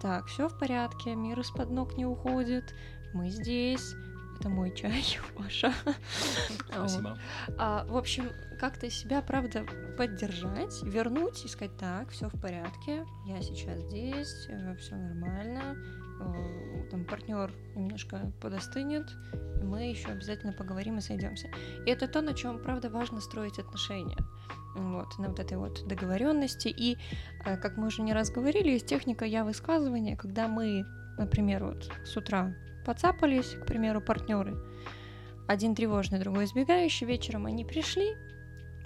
так, 0.00 0.26
все 0.26 0.48
в 0.48 0.56
порядке, 0.56 1.14
мир 1.14 1.40
из-под 1.40 1.70
ног 1.70 1.96
не 1.96 2.06
уходит, 2.06 2.74
мы 3.12 3.30
здесь, 3.30 3.94
это 4.38 4.48
мой 4.48 4.74
чай, 4.74 5.04
Маша. 5.38 5.72
Спасибо. 6.70 7.18
А, 7.56 7.84
в 7.86 7.96
общем, 7.96 8.30
как-то 8.58 8.88
себя, 8.90 9.20
правда, 9.22 9.64
поддержать, 9.96 10.82
вернуть 10.82 11.44
и 11.44 11.48
сказать, 11.48 11.76
так, 11.76 12.10
все 12.10 12.28
в 12.28 12.40
порядке, 12.40 13.04
я 13.26 13.42
сейчас 13.42 13.80
здесь, 13.80 14.46
э, 14.48 14.76
все 14.76 14.94
нормально, 14.94 15.76
э, 16.20 16.88
там 16.90 17.04
партнер 17.04 17.52
немножко 17.74 18.32
подостынет, 18.40 19.08
и 19.60 19.64
мы 19.64 19.90
еще 19.90 20.08
обязательно 20.08 20.52
поговорим 20.52 20.98
и 20.98 21.00
сойдемся. 21.00 21.48
И 21.86 21.90
это 21.90 22.06
то, 22.06 22.20
на 22.20 22.34
чем, 22.34 22.62
правда, 22.62 22.90
важно 22.90 23.20
строить 23.20 23.58
отношения. 23.58 24.18
Вот, 24.74 25.18
на 25.18 25.28
вот 25.28 25.40
этой 25.40 25.56
вот 25.56 25.88
договоренности. 25.88 26.68
И, 26.68 26.96
э, 27.44 27.56
как 27.56 27.76
мы 27.76 27.88
уже 27.88 28.02
не 28.02 28.12
раз 28.12 28.30
говорили, 28.30 28.70
есть 28.70 28.86
техника 28.86 29.24
я 29.24 29.44
высказывания, 29.44 30.16
когда 30.16 30.46
мы, 30.46 30.84
например, 31.18 31.64
вот 31.64 31.90
с 32.04 32.16
утра 32.16 32.54
Поцапались, 32.88 33.50
к 33.50 33.66
примеру, 33.66 34.00
партнеры. 34.00 34.56
Один 35.46 35.74
тревожный, 35.74 36.20
другой 36.20 36.46
избегающий. 36.46 37.06
Вечером 37.06 37.44
они 37.44 37.62
пришли 37.62 38.16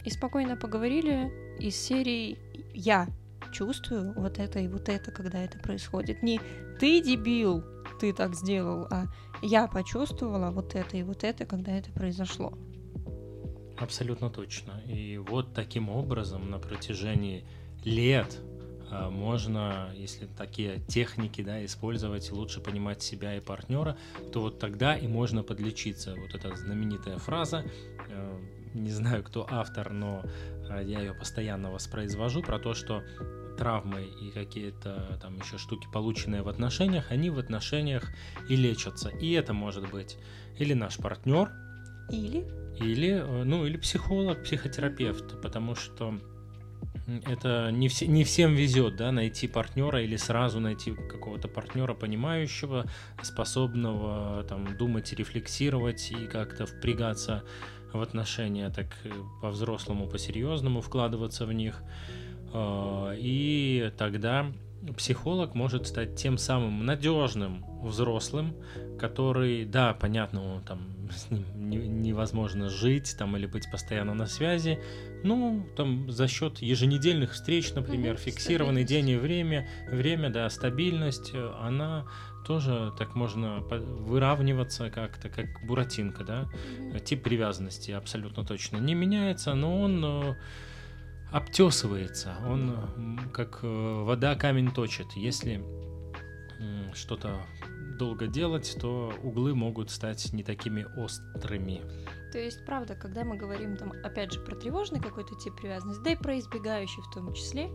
и 0.04 0.10
спокойно 0.10 0.56
поговорили 0.56 1.30
из 1.60 1.76
серии 1.76 2.36
«Я 2.74 3.06
чувствую 3.52 4.12
вот 4.16 4.40
это 4.40 4.58
и 4.58 4.66
вот 4.66 4.88
это, 4.88 5.12
когда 5.12 5.38
это 5.38 5.60
происходит». 5.60 6.20
Не 6.20 6.40
«ты 6.80 7.00
дебил, 7.00 7.62
ты 8.00 8.12
так 8.12 8.34
сделал», 8.34 8.88
а 8.90 9.04
«я 9.40 9.68
почувствовала 9.68 10.50
вот 10.50 10.74
это 10.74 10.96
и 10.96 11.04
вот 11.04 11.22
это, 11.22 11.46
когда 11.46 11.70
это 11.70 11.92
произошло». 11.92 12.58
Абсолютно 13.78 14.30
точно. 14.30 14.82
И 14.84 15.16
вот 15.18 15.54
таким 15.54 15.88
образом 15.88 16.50
на 16.50 16.58
протяжении 16.58 17.46
лет 17.84 18.36
можно, 19.10 19.90
если 19.94 20.26
такие 20.26 20.80
техники 20.88 21.42
да, 21.42 21.64
использовать, 21.64 22.30
лучше 22.30 22.60
понимать 22.60 23.02
себя 23.02 23.36
и 23.36 23.40
партнера, 23.40 23.96
то 24.32 24.40
вот 24.40 24.58
тогда 24.58 24.96
и 24.96 25.06
можно 25.06 25.42
подлечиться. 25.42 26.14
Вот 26.16 26.34
эта 26.34 26.54
знаменитая 26.56 27.18
фраза, 27.18 27.64
э, 28.08 28.40
не 28.74 28.90
знаю, 28.90 29.22
кто 29.22 29.46
автор, 29.50 29.92
но 29.92 30.22
э, 30.70 30.82
я 30.84 31.00
ее 31.00 31.14
постоянно 31.14 31.70
воспроизвожу, 31.70 32.42
про 32.42 32.58
то, 32.58 32.74
что 32.74 33.02
травмы 33.58 34.04
и 34.20 34.30
какие-то 34.30 35.18
там 35.20 35.36
еще 35.36 35.58
штуки, 35.58 35.86
полученные 35.92 36.42
в 36.42 36.48
отношениях, 36.48 37.10
они 37.10 37.30
в 37.30 37.38
отношениях 37.38 38.10
и 38.48 38.56
лечатся. 38.56 39.10
И 39.10 39.32
это 39.32 39.52
может 39.52 39.90
быть 39.90 40.16
или 40.58 40.74
наш 40.74 40.96
партнер, 40.96 41.50
или 42.10 42.46
или, 42.80 43.22
э, 43.22 43.44
ну, 43.44 43.66
или 43.66 43.76
психолог, 43.76 44.42
психотерапевт, 44.42 45.40
потому 45.40 45.74
что 45.74 46.18
Это 47.06 47.70
не, 47.72 47.88
все, 47.88 48.06
не 48.06 48.22
всем 48.24 48.54
везет, 48.54 48.96
да, 48.96 49.10
найти 49.10 49.48
партнера 49.48 50.02
или 50.02 50.16
сразу 50.16 50.60
найти 50.60 50.92
какого-то 50.92 51.48
партнера, 51.48 51.94
понимающего, 51.94 52.86
способного 53.22 54.44
там 54.44 54.76
думать, 54.76 55.12
рефлексировать 55.12 56.12
и 56.12 56.26
как-то 56.26 56.66
впрягаться 56.66 57.42
в 57.92 58.00
отношения, 58.00 58.70
так 58.70 58.86
по-взрослому, 59.40 60.06
по-серьезному 60.06 60.80
вкладываться 60.80 61.44
в 61.44 61.52
них. 61.52 61.82
А, 62.52 63.12
и 63.16 63.92
тогда 63.98 64.46
психолог 64.96 65.54
может 65.54 65.86
стать 65.86 66.16
тем 66.16 66.38
самым 66.38 66.84
надежным 66.84 67.64
взрослым, 67.82 68.56
который, 68.98 69.64
да, 69.64 69.94
понятно, 69.94 70.54
он, 70.54 70.62
там 70.62 70.80
с 71.10 71.30
ним 71.30 72.02
невозможно 72.02 72.68
жить 72.68 73.14
там 73.18 73.36
или 73.36 73.46
быть 73.46 73.70
постоянно 73.70 74.14
на 74.14 74.26
связи, 74.26 74.80
ну, 75.24 75.66
там 75.76 76.10
за 76.10 76.26
счет 76.26 76.58
еженедельных 76.58 77.32
встреч, 77.32 77.72
например, 77.74 78.14
угу, 78.14 78.22
фиксированный 78.22 78.84
день 78.84 79.10
и 79.10 79.16
время, 79.16 79.68
время, 79.88 80.30
да, 80.30 80.48
стабильность, 80.50 81.30
э, 81.34 81.52
она 81.60 82.06
тоже 82.46 82.92
так 82.98 83.14
можно 83.14 83.60
выравниваться 83.60 84.90
как-то, 84.90 85.28
как 85.28 85.46
буратинка, 85.64 86.24
да, 86.24 86.48
тип 87.00 87.22
привязанности 87.22 87.92
абсолютно 87.92 88.44
точно 88.44 88.78
не 88.78 88.94
меняется, 88.94 89.54
но 89.54 89.80
он 89.80 90.04
э, 90.04 90.34
обтесывается, 91.32 92.36
он 92.46 93.18
как 93.32 93.60
э, 93.62 94.02
вода 94.04 94.34
камень 94.34 94.70
точит. 94.70 95.12
Если 95.12 95.64
что-то 96.94 97.40
долго 97.98 98.26
делать, 98.26 98.76
то 98.80 99.12
углы 99.22 99.54
могут 99.54 99.90
стать 99.90 100.32
не 100.32 100.42
такими 100.42 100.86
острыми. 100.96 101.80
То 102.32 102.38
есть, 102.38 102.64
правда, 102.64 102.94
когда 102.94 103.24
мы 103.24 103.36
говорим 103.36 103.76
там, 103.76 103.92
опять 104.02 104.32
же, 104.32 104.40
про 104.40 104.56
тревожный 104.56 105.00
какой-то 105.00 105.34
тип 105.34 105.54
привязанности, 105.56 106.02
да 106.02 106.10
и 106.12 106.16
про 106.16 106.38
избегающий 106.38 107.02
в 107.02 107.14
том 107.14 107.32
числе, 107.34 107.68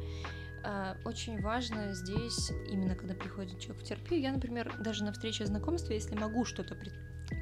а, 0.63 0.98
очень 1.06 1.39
важно 1.41 1.93
здесь, 1.93 2.52
именно 2.70 2.96
когда 2.96 3.13
приходит 3.13 3.60
человек 3.60 3.84
в 3.84 3.88
терапию, 3.88 4.22
я, 4.22 4.32
например, 4.32 4.74
даже 4.80 5.04
на 5.04 5.13
встрече 5.13 5.46
знакомства, 5.46 5.93
если 5.93 6.15
могу 6.15 6.43
что-то 6.46 6.76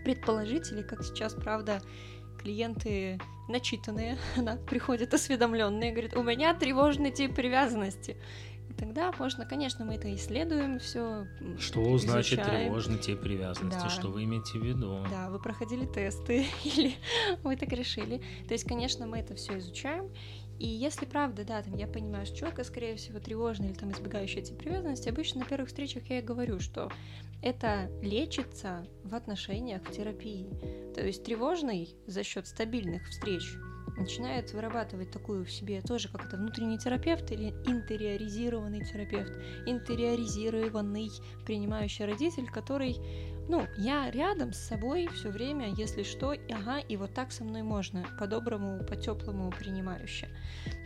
предположить, 0.04 0.72
или 0.72 0.82
как 0.82 1.04
сейчас, 1.04 1.34
правда, 1.34 1.82
клиенты 2.38 3.20
начитанные, 3.48 4.18
да, 4.38 4.58
приходят 4.58 5.14
осведомленные, 5.14 5.92
говорят, 5.92 6.16
у 6.16 6.24
меня 6.24 6.54
тревожный 6.54 7.12
тип 7.12 7.36
привязанности. 7.36 8.18
И 8.70 8.74
тогда 8.74 9.12
можно, 9.20 9.46
конечно, 9.46 9.86
мы 9.86 9.96
это 9.96 10.14
исследуем, 10.16 10.80
все. 10.80 11.28
Что 11.60 11.82
изучаем. 11.82 12.00
значит 12.00 12.44
тревожный 12.44 12.98
тип 12.98 13.22
привязанности? 13.22 13.84
Да. 13.84 13.90
Что 13.90 14.10
вы 14.10 14.24
имеете 14.24 14.58
в 14.58 14.64
виду? 14.64 15.06
Да, 15.12 15.30
вы 15.30 15.40
проходили 15.40 15.86
тесты 15.86 16.48
или 16.64 16.96
вы 17.44 17.56
так 17.56 17.70
решили. 17.70 18.22
То 18.48 18.54
есть, 18.54 18.66
конечно, 18.66 19.06
мы 19.06 19.20
это 19.20 19.36
все 19.36 19.58
изучаем. 19.60 20.10
И 20.58 20.68
если 20.68 21.06
правда, 21.06 21.44
да, 21.44 21.62
там 21.62 21.76
я 21.76 21.86
понимаю, 21.86 22.26
что 22.26 22.38
человек, 22.38 22.66
скорее 22.66 22.96
всего, 22.96 23.20
тревожный 23.20 23.68
или 23.68 23.76
там 23.76 23.92
избегающий 23.92 24.42
тип 24.42 24.58
привязанности, 24.58 25.10
обычно 25.10 25.42
на 25.42 25.46
первых 25.46 25.68
встречах 25.68 26.04
я 26.10 26.20
и 26.20 26.22
говорю, 26.22 26.60
что 26.62 26.90
это 27.42 27.90
лечится 28.02 28.86
в 29.04 29.16
отношениях, 29.16 29.84
в 29.84 29.92
терапии. 29.92 30.50
То 30.94 31.06
есть 31.06 31.24
тревожный 31.24 31.96
за 32.08 32.24
счет 32.24 32.48
стабильных 32.48 33.08
встреч 33.10 33.56
начинает 33.98 34.52
вырабатывать 34.54 35.12
такую 35.12 35.46
в 35.46 35.52
себе 35.52 35.82
тоже 35.82 36.10
как 36.10 36.26
это 36.26 36.38
внутренний 36.38 36.78
терапевт 36.78 37.32
или 37.32 37.50
интериоризированный 37.66 38.84
терапевт, 38.86 39.34
интериоризированный 39.66 41.10
принимающий 41.46 42.06
родитель, 42.06 42.50
который, 42.50 42.98
ну, 43.48 43.66
я 43.78 44.10
рядом 44.12 44.54
с 44.54 44.60
собой 44.60 45.08
все 45.14 45.30
время, 45.30 45.74
если 45.78 46.04
что, 46.04 46.36
ага, 46.52 46.80
и 46.80 46.98
вот 46.98 47.14
так 47.14 47.32
со 47.32 47.44
мной 47.44 47.62
можно, 47.62 48.06
по-доброму, 48.20 48.84
по-теплому 48.84 49.52
принимающе. 49.52 50.30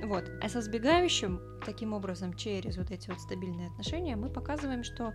Вот. 0.04 0.30
А 0.42 0.50
со 0.50 0.62
сбегающим, 0.62 1.42
таким 1.66 1.94
образом, 1.94 2.34
через 2.36 2.78
вот 2.78 2.92
эти 2.92 3.10
вот 3.10 3.20
стабильные 3.20 3.70
отношения, 3.70 4.16
мы 4.16 4.30
показываем, 4.30 4.84
что 4.84 5.14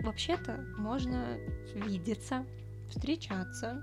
вообще-то 0.00 0.64
можно 0.76 1.38
видеться, 1.74 2.44
встречаться, 2.90 3.82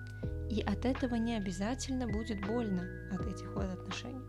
и 0.50 0.62
от 0.62 0.86
этого 0.86 1.16
не 1.16 1.36
обязательно 1.36 2.08
будет 2.08 2.46
больно 2.46 2.88
от 3.12 3.26
этих 3.28 3.54
вот 3.56 3.66
отношений. 3.66 4.22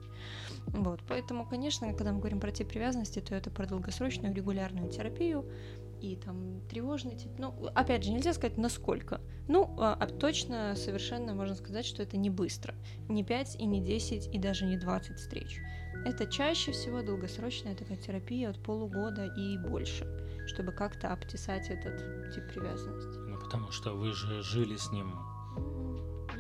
Вот, 0.67 1.01
поэтому, 1.07 1.47
конечно, 1.47 1.93
когда 1.93 2.13
мы 2.13 2.19
говорим 2.19 2.41
про 2.41 2.51
тип 2.51 2.69
привязанности, 2.69 3.21
то 3.21 3.35
это 3.35 3.51
про 3.51 3.67
долгосрочную 3.67 4.35
регулярную 4.35 4.91
терапию 4.91 5.45
и 6.01 6.17
там 6.17 6.61
тревожный 6.69 7.17
тип. 7.17 7.33
Ну, 7.39 7.55
опять 7.75 8.05
же, 8.05 8.11
нельзя 8.11 8.33
сказать 8.33 8.57
насколько. 8.59 9.21
Ну, 9.49 9.75
а, 9.79 9.95
а 9.95 10.07
точно 10.07 10.75
совершенно 10.77 11.35
можно 11.35 11.55
сказать, 11.55 11.85
что 11.85 12.03
это 12.03 12.17
не 12.17 12.31
быстро. 12.31 12.75
Не 13.09 13.25
5 13.25 13.57
и 13.57 13.67
не 13.67 13.81
10 13.81 14.35
и 14.35 14.39
даже 14.39 14.67
не 14.67 14.77
20 14.77 15.17
встреч. 15.17 15.61
Это 16.05 16.27
чаще 16.27 16.73
всего 16.73 17.03
долгосрочная 17.03 17.75
такая 17.75 17.97
терапия 17.97 18.51
от 18.51 18.63
полугода 18.63 19.27
и 19.27 19.57
больше, 19.57 20.05
чтобы 20.47 20.73
как-то 20.73 21.13
обтесать 21.13 21.71
этот 21.71 22.33
тип 22.35 22.47
привязанности. 22.49 23.19
Ну, 23.19 23.39
потому 23.39 23.71
что 23.71 23.93
вы 23.93 24.13
же 24.13 24.43
жили 24.43 24.77
с 24.77 24.91
ним 24.91 25.15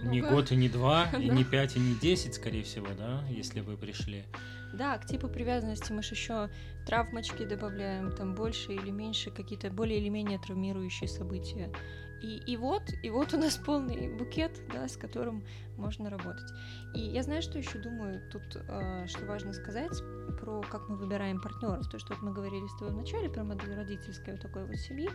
не 0.02 0.20
год 0.20 0.52
и 0.52 0.56
не 0.56 0.68
два, 0.68 1.08
и 1.18 1.28
не 1.28 1.44
пять 1.44 1.76
и 1.76 1.80
не 1.80 1.94
десять, 1.94 2.34
скорее 2.34 2.64
всего, 2.64 2.88
да, 2.96 3.24
если 3.28 3.60
вы 3.60 3.76
пришли. 3.76 4.24
Да, 4.72 4.98
к 4.98 5.06
типу 5.06 5.28
привязанности 5.28 5.92
мы 5.92 6.02
же 6.02 6.10
еще 6.10 6.50
травмочки 6.86 7.44
добавляем, 7.44 8.10
там 8.10 8.34
больше 8.34 8.72
или 8.72 8.90
меньше 8.90 9.30
какие-то 9.30 9.70
более 9.70 10.00
или 10.00 10.08
менее 10.08 10.38
травмирующие 10.38 11.08
события. 11.08 11.72
И, 12.22 12.38
и 12.46 12.56
вот, 12.56 12.82
и 13.02 13.10
вот 13.10 13.34
у 13.34 13.38
нас 13.38 13.56
полный 13.66 14.14
букет, 14.16 14.60
да, 14.72 14.88
с 14.88 14.96
которым 14.96 15.44
можно 15.76 16.10
работать. 16.10 16.50
И 16.94 17.00
я 17.00 17.22
знаю, 17.22 17.42
что 17.42 17.58
еще 17.58 17.78
думаю, 17.78 18.22
тут 18.30 18.42
э, 18.56 19.06
что 19.06 19.26
важно 19.26 19.52
сказать 19.52 19.92
про 20.40 20.62
как 20.62 20.88
мы 20.88 20.96
выбираем 20.96 21.40
партнеров. 21.40 21.88
То, 21.88 21.98
что 21.98 22.14
вот 22.14 22.22
мы 22.22 22.32
говорили 22.32 22.66
с 22.66 22.78
тобой 22.78 22.92
в 22.92 22.96
начале 22.96 23.28
про 23.28 23.44
модель 23.44 23.74
родительской 23.74 24.34
вот 24.34 24.42
такой 24.42 24.66
вот 24.66 24.76
семьи. 24.76 25.10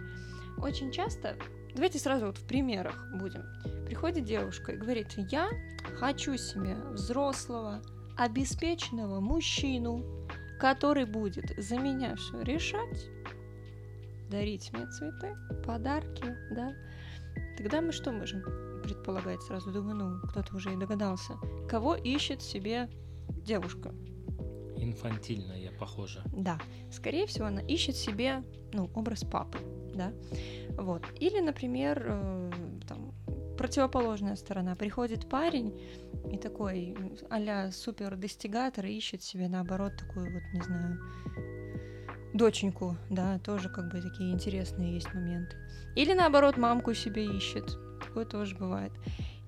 Очень 0.57 0.91
часто, 0.91 1.35
давайте 1.73 1.99
сразу 1.99 2.27
вот 2.27 2.37
в 2.37 2.45
примерах 2.45 3.07
будем. 3.13 3.43
Приходит 3.85 4.25
девушка 4.25 4.73
и 4.73 4.77
говорит, 4.77 5.13
я 5.31 5.49
хочу 5.97 6.37
себе 6.37 6.75
взрослого, 6.91 7.81
обеспеченного 8.17 9.21
мужчину, 9.21 10.03
который 10.59 11.05
будет 11.05 11.57
за 11.57 11.77
меня 11.77 12.15
все 12.17 12.41
решать, 12.41 13.09
дарить 14.29 14.71
мне 14.73 14.87
цветы, 14.87 15.35
подарки, 15.65 16.35
да, 16.51 16.73
Тогда 17.59 17.81
мы 17.81 17.91
что 17.91 18.13
можем 18.13 18.41
предполагать 18.83 19.41
сразу? 19.43 19.69
Думаю, 19.71 19.95
ну, 19.95 20.29
кто-то 20.29 20.55
уже 20.55 20.73
и 20.73 20.77
догадался. 20.77 21.33
Кого 21.67 21.95
ищет 21.95 22.41
себе 22.41 22.89
девушка? 23.45 23.93
Инфантильная, 24.77 25.69
похоже. 25.77 26.21
Да. 26.31 26.57
Скорее 26.89 27.27
всего, 27.27 27.47
она 27.47 27.61
ищет 27.61 27.97
себе, 27.97 28.43
ну, 28.71 28.89
образ 28.95 29.25
папы, 29.25 29.57
да. 29.93 30.13
Вот. 30.77 31.03
Или, 31.19 31.41
например, 31.41 32.01
э, 32.07 32.51
там, 32.87 33.13
противоположная 33.57 34.37
сторона. 34.37 34.77
Приходит 34.77 35.27
парень 35.27 35.77
и 36.31 36.37
такой 36.37 36.95
а 37.29 37.71
супер 37.71 38.15
достигатор 38.15 38.85
ищет 38.85 39.21
себе, 39.21 39.49
наоборот, 39.49 39.97
такую 39.97 40.31
вот, 40.31 40.43
не 40.53 40.61
знаю, 40.61 40.97
доченьку, 42.33 42.97
да, 43.09 43.39
тоже 43.39 43.69
как 43.69 43.91
бы 43.91 44.01
такие 44.01 44.31
интересные 44.31 44.93
есть 44.93 45.13
моменты. 45.13 45.55
Или 45.95 46.13
наоборот, 46.13 46.57
мамку 46.57 46.93
себе 46.93 47.25
ищет. 47.25 47.77
Такое 48.05 48.25
тоже 48.25 48.55
бывает. 48.55 48.91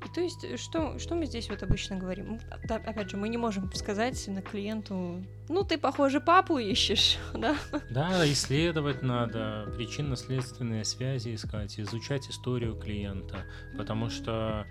И 0.06 0.10
то 0.10 0.22
есть, 0.22 0.60
что, 0.60 0.98
что 0.98 1.14
мы 1.14 1.26
здесь 1.26 1.50
вот 1.50 1.62
обычно 1.62 1.98
говорим? 1.98 2.40
Да, 2.68 2.78
опять 2.78 3.12
же, 3.12 3.18
мы 3.18 3.30
не 3.30 3.38
можем 3.38 3.72
сказать 3.74 4.28
на 4.28 4.42
клиенту, 4.42 5.24
ну, 5.48 5.64
ты, 5.64 5.78
похоже, 5.78 6.20
папу 6.20 6.58
ищешь, 6.58 7.20
да? 7.34 7.56
Да, 7.92 8.30
исследовать 8.32 9.04
надо, 9.04 9.72
причинно-следственные 9.76 10.86
связи 10.86 11.36
искать, 11.36 11.80
изучать 11.80 12.28
историю 12.30 12.76
клиента, 12.76 13.46
потому 13.78 14.10
что 14.10 14.66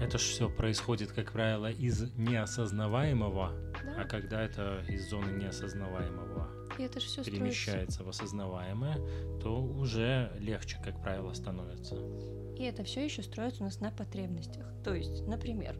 это 0.00 0.16
же 0.16 0.24
все 0.24 0.48
происходит, 0.48 1.12
как 1.12 1.32
правило, 1.32 1.70
из 1.70 2.10
неосознаваемого, 2.16 3.52
да. 3.84 4.02
а 4.02 4.04
когда 4.04 4.42
это 4.42 4.82
из 4.88 5.10
зоны 5.10 5.30
неосознаваемого 5.32 6.57
и 6.78 6.82
это 6.84 7.00
все 7.00 7.24
перемещается 7.24 7.98
строится. 7.98 8.04
в 8.04 8.08
осознаваемое, 8.08 8.96
то 9.40 9.60
уже 9.62 10.32
легче, 10.38 10.78
как 10.82 11.00
правило, 11.02 11.32
становится. 11.32 11.96
И 12.56 12.62
это 12.62 12.84
все 12.84 13.04
еще 13.04 13.22
строится 13.22 13.62
у 13.62 13.64
нас 13.64 13.80
на 13.80 13.90
потребностях. 13.90 14.66
То 14.84 14.94
есть, 14.94 15.26
например, 15.26 15.76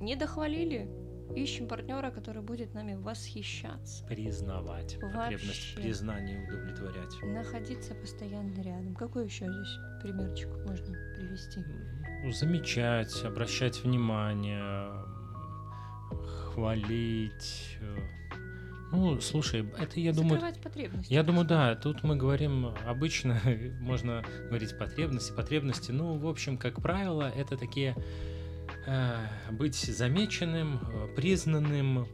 не 0.00 0.16
дохвалили, 0.16 0.88
ищем 1.34 1.66
партнера, 1.68 2.10
который 2.10 2.42
будет 2.42 2.74
нами 2.74 2.94
восхищаться. 2.94 4.04
Признавать. 4.06 4.98
Вообще. 5.00 5.18
Потребность 5.18 5.74
признания 5.74 6.46
удовлетворять. 6.46 7.22
Находиться 7.22 7.94
постоянно 7.94 8.60
рядом. 8.60 8.94
Какой 8.94 9.24
еще 9.24 9.46
здесь 9.46 9.78
примерчик 10.02 10.48
можно 10.66 10.94
привести? 11.16 11.60
Замечать, 12.32 13.22
обращать 13.24 13.82
внимание, 13.82 14.90
хвалить, 16.52 17.78
э, 17.80 17.96
ну, 18.94 19.20
слушай, 19.20 19.66
это 19.78 20.00
я 20.00 20.12
думаю... 20.12 20.40
потребности. 20.62 21.12
Я 21.12 21.22
думаю, 21.22 21.46
да, 21.46 21.74
тут 21.74 22.02
мы 22.02 22.16
говорим 22.16 22.74
обычно, 22.86 23.40
можно 23.80 24.24
говорить 24.48 24.78
потребности, 24.78 25.32
потребности. 25.32 25.90
Ну, 25.90 26.14
в 26.16 26.26
общем, 26.26 26.56
как 26.56 26.80
правило, 26.80 27.30
это 27.34 27.56
такие 27.56 27.96
э, 28.86 29.26
быть 29.50 29.76
замеченным, 29.76 30.80
признанным, 31.16 32.06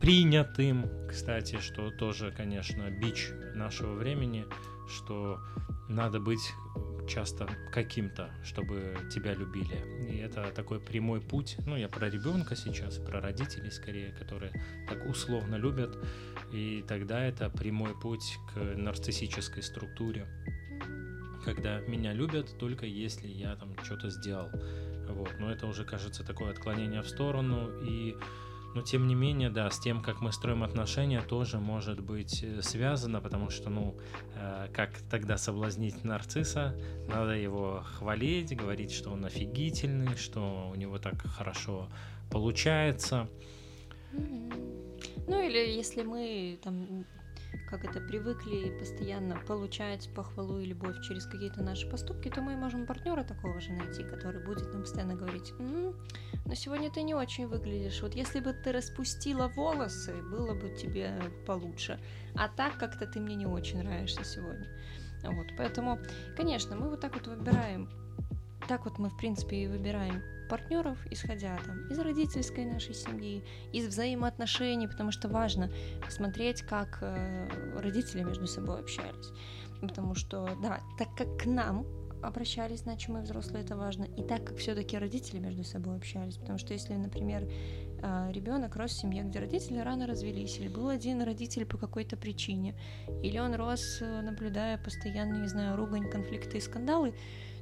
принятым, 0.00 0.88
кстати, 1.08 1.58
что 1.60 1.90
тоже, 1.90 2.32
конечно, 2.36 2.90
бич 2.90 3.30
нашего 3.54 3.94
времени, 3.94 4.46
что 4.88 5.40
надо 5.88 6.20
быть 6.20 6.52
часто 7.08 7.48
каким-то, 7.72 8.30
чтобы 8.44 8.96
тебя 9.12 9.34
любили. 9.34 10.08
И 10.08 10.18
это 10.18 10.50
такой 10.54 10.80
прямой 10.80 11.20
путь. 11.20 11.56
Ну, 11.66 11.76
я 11.76 11.88
про 11.88 12.08
ребенка 12.08 12.54
сейчас, 12.54 12.98
про 12.98 13.20
родителей 13.20 13.70
скорее, 13.70 14.12
которые 14.12 14.52
так 14.88 15.04
условно 15.06 15.56
любят. 15.56 15.96
И 16.52 16.84
тогда 16.86 17.24
это 17.24 17.50
прямой 17.50 17.98
путь 17.98 18.38
к 18.52 18.58
нарциссической 18.76 19.62
структуре, 19.62 20.26
когда 21.44 21.80
меня 21.80 22.12
любят 22.12 22.56
только 22.58 22.86
если 22.86 23.28
я 23.28 23.56
там 23.56 23.74
что-то 23.82 24.10
сделал. 24.10 24.50
Вот. 25.08 25.30
Но 25.38 25.50
это 25.50 25.66
уже 25.66 25.84
кажется 25.84 26.22
такое 26.24 26.50
отклонение 26.50 27.02
в 27.02 27.08
сторону 27.08 27.70
и 27.82 28.14
но 28.74 28.82
тем 28.82 29.06
не 29.06 29.14
менее, 29.14 29.50
да, 29.50 29.70
с 29.70 29.78
тем, 29.78 30.02
как 30.02 30.20
мы 30.20 30.32
строим 30.32 30.62
отношения, 30.62 31.20
тоже 31.22 31.58
может 31.58 32.00
быть 32.00 32.42
э, 32.42 32.62
связано, 32.62 33.20
потому 33.20 33.50
что, 33.50 33.70
ну, 33.70 33.96
э, 34.36 34.68
как 34.72 34.98
тогда 35.10 35.38
соблазнить 35.38 36.04
нарцисса, 36.04 36.78
надо 37.08 37.32
его 37.32 37.82
хвалить, 37.84 38.56
говорить, 38.56 38.92
что 38.92 39.10
он 39.10 39.24
офигительный, 39.24 40.16
что 40.16 40.70
у 40.70 40.74
него 40.74 40.98
так 40.98 41.20
хорошо 41.22 41.88
получается. 42.30 43.28
Ну 44.12 45.42
или 45.42 45.58
если 45.58 46.02
мы 46.02 46.58
там 46.62 47.04
как 47.68 47.84
это, 47.84 48.00
привыкли 48.00 48.78
постоянно 48.78 49.36
получать 49.46 50.08
похвалу 50.14 50.58
и 50.58 50.66
любовь 50.66 51.00
через 51.02 51.26
какие-то 51.26 51.62
наши 51.62 51.88
поступки, 51.88 52.28
то 52.28 52.40
мы 52.40 52.56
можем 52.56 52.86
партнера 52.86 53.24
такого 53.24 53.60
же 53.60 53.72
найти, 53.72 54.04
который 54.04 54.44
будет 54.44 54.72
нам 54.72 54.82
постоянно 54.82 55.14
говорить, 55.14 55.52
м-м, 55.58 55.94
но 56.46 56.54
сегодня 56.54 56.90
ты 56.90 57.02
не 57.02 57.14
очень 57.14 57.46
выглядишь, 57.46 58.00
вот 58.02 58.14
если 58.14 58.40
бы 58.40 58.52
ты 58.52 58.72
распустила 58.72 59.48
волосы, 59.48 60.14
было 60.22 60.54
бы 60.54 60.70
тебе 60.70 61.12
получше, 61.46 62.00
а 62.34 62.48
так 62.48 62.78
как-то 62.78 63.06
ты 63.06 63.20
мне 63.20 63.36
не 63.36 63.46
очень 63.46 63.82
нравишься 63.82 64.24
сегодня. 64.24 64.66
Вот, 65.24 65.48
поэтому, 65.56 65.98
конечно, 66.36 66.76
мы 66.76 66.88
вот 66.88 67.00
так 67.00 67.14
вот 67.14 67.26
выбираем, 67.26 67.90
так 68.68 68.84
вот 68.84 68.98
мы, 68.98 69.10
в 69.10 69.16
принципе, 69.16 69.64
и 69.64 69.66
выбираем 69.66 70.22
партнеров, 70.48 70.98
исходя 71.10 71.58
там 71.64 71.86
из 71.88 71.98
родительской 71.98 72.64
нашей 72.64 72.94
семьи, 72.94 73.44
из 73.72 73.86
взаимоотношений, 73.86 74.88
потому 74.88 75.12
что 75.12 75.28
важно 75.28 75.70
посмотреть, 76.04 76.62
как 76.62 76.98
э, 77.02 77.48
родители 77.78 78.22
между 78.22 78.46
собой 78.46 78.80
общались. 78.80 79.30
Потому 79.80 80.14
что, 80.14 80.58
да, 80.62 80.80
так 80.98 81.14
как 81.16 81.38
к 81.38 81.46
нам 81.46 81.86
обращались 82.22 82.80
значимые 82.80 83.22
взрослые, 83.22 83.64
это 83.64 83.76
важно, 83.76 84.04
и 84.04 84.22
так 84.22 84.44
как 84.44 84.56
все-таки 84.56 84.98
родители 84.98 85.38
между 85.38 85.64
собой 85.64 85.96
общались. 85.96 86.36
Потому 86.36 86.58
что 86.58 86.72
если, 86.72 86.94
например, 86.94 87.48
э, 88.02 88.32
ребенок 88.32 88.76
рос 88.76 88.92
в 88.92 89.00
семье, 89.00 89.22
где 89.22 89.38
родители 89.38 89.78
рано 89.78 90.06
развелись, 90.06 90.58
или 90.58 90.68
был 90.68 90.88
один 90.88 91.22
родитель 91.22 91.64
по 91.64 91.78
какой-то 91.78 92.16
причине, 92.16 92.74
или 93.22 93.38
он 93.38 93.54
рос, 93.54 93.98
э, 94.00 94.20
наблюдая 94.22 94.78
постоянно, 94.78 95.36
не 95.36 95.48
знаю, 95.48 95.76
ругань, 95.76 96.10
конфликты 96.10 96.58
и 96.58 96.60
скандалы, 96.60 97.14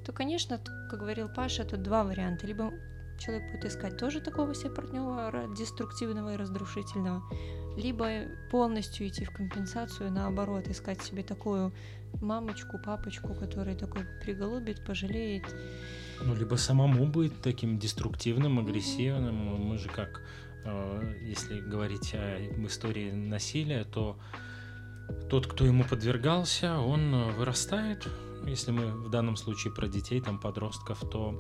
то, 0.07 0.13
конечно, 0.13 0.59
как 0.89 1.01
говорил 1.01 1.29
Паша, 1.29 1.65
тут 1.65 1.83
два 1.83 2.05
варианта. 2.05 2.47
Либо 2.47 2.73
человек 3.19 3.51
будет 3.51 3.65
искать 3.65 3.99
тоже 3.99 4.21
такого 4.21 4.55
себе 4.55 4.71
партнера 4.71 5.49
деструктивного 5.57 6.35
и 6.35 6.37
разрушительного, 6.37 7.25
либо 7.77 8.29
полностью 8.51 9.09
идти 9.09 9.25
в 9.25 9.33
компенсацию, 9.33 10.13
наоборот, 10.13 10.69
искать 10.69 11.03
себе 11.03 11.25
такую 11.25 11.73
мамочку, 12.21 12.79
папочку, 12.79 13.35
который 13.35 13.75
такой 13.75 14.03
приголубит, 14.23 14.85
пожалеет. 14.85 15.45
Ну, 16.23 16.37
либо 16.37 16.55
самому 16.55 17.07
быть 17.07 17.43
таким 17.43 17.79
деструктивным, 17.79 18.61
агрессивным. 18.61 19.35
Mm-hmm. 19.35 19.59
Мы 19.59 19.79
же 19.79 19.89
как, 19.89 20.23
э, 20.65 21.15
если 21.23 21.61
говорить 21.61 22.15
о 22.15 22.39
истории 22.65 23.11
насилия, 23.11 23.85
то 23.85 24.17
тот, 25.29 25.47
кто 25.47 25.65
ему 25.67 25.85
подвергался, 25.85 26.79
он 26.79 27.33
вырастает, 27.33 28.09
если 28.47 28.71
мы 28.71 28.87
в 28.91 29.11
данном 29.11 29.37
случае 29.37 29.73
про 29.73 29.89
детей, 29.89 30.21
там 30.21 30.39
подростков, 30.39 31.01
то 31.11 31.35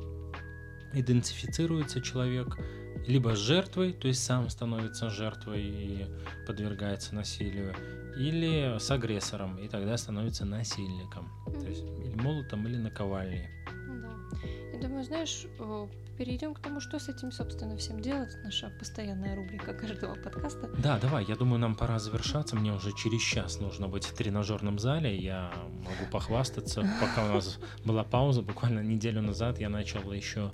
идентифицируется 0.92 2.00
человек 2.00 2.58
либо 3.06 3.36
с 3.36 3.38
жертвой, 3.38 3.92
то 3.92 4.08
есть 4.08 4.24
сам 4.24 4.48
становится 4.48 5.10
жертвой 5.10 5.62
и 5.62 6.06
подвергается 6.46 7.14
насилию, 7.14 7.74
или 8.16 8.78
с 8.78 8.90
агрессором, 8.90 9.58
и 9.58 9.68
тогда 9.68 9.96
становится 9.96 10.44
насильником. 10.44 11.30
То 11.46 11.66
есть 11.66 11.84
или 11.84 12.14
молотом, 12.14 12.66
или 12.66 12.76
наковальней. 12.76 13.48
Думаю, 14.80 15.04
знаешь, 15.04 15.46
перейдем 16.18 16.54
к 16.54 16.60
тому, 16.60 16.80
что 16.80 16.98
с 16.98 17.08
этим, 17.08 17.32
собственно, 17.32 17.76
всем 17.76 18.00
делать. 18.00 18.30
Наша 18.44 18.70
постоянная 18.78 19.34
рубрика 19.34 19.72
каждого 19.72 20.14
подкаста. 20.14 20.68
Да, 20.78 20.98
давай, 20.98 21.24
я 21.24 21.34
думаю, 21.34 21.58
нам 21.58 21.74
пора 21.74 21.98
завершаться. 21.98 22.56
Мне 22.56 22.72
уже 22.72 22.92
через 22.92 23.22
час 23.22 23.60
нужно 23.60 23.88
быть 23.88 24.04
в 24.04 24.14
тренажерном 24.14 24.78
зале. 24.78 25.16
Я 25.16 25.52
могу 25.78 26.10
похвастаться. 26.10 26.82
Пока 27.00 27.30
у 27.30 27.34
нас 27.34 27.58
была 27.84 28.04
пауза, 28.04 28.42
буквально 28.42 28.80
неделю 28.80 29.22
назад 29.22 29.58
я 29.58 29.68
начал 29.68 30.12
еще 30.12 30.52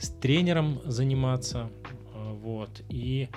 с 0.00 0.08
тренером 0.08 0.80
заниматься. 0.84 1.70
Вот. 2.14 2.70
И 2.88 3.28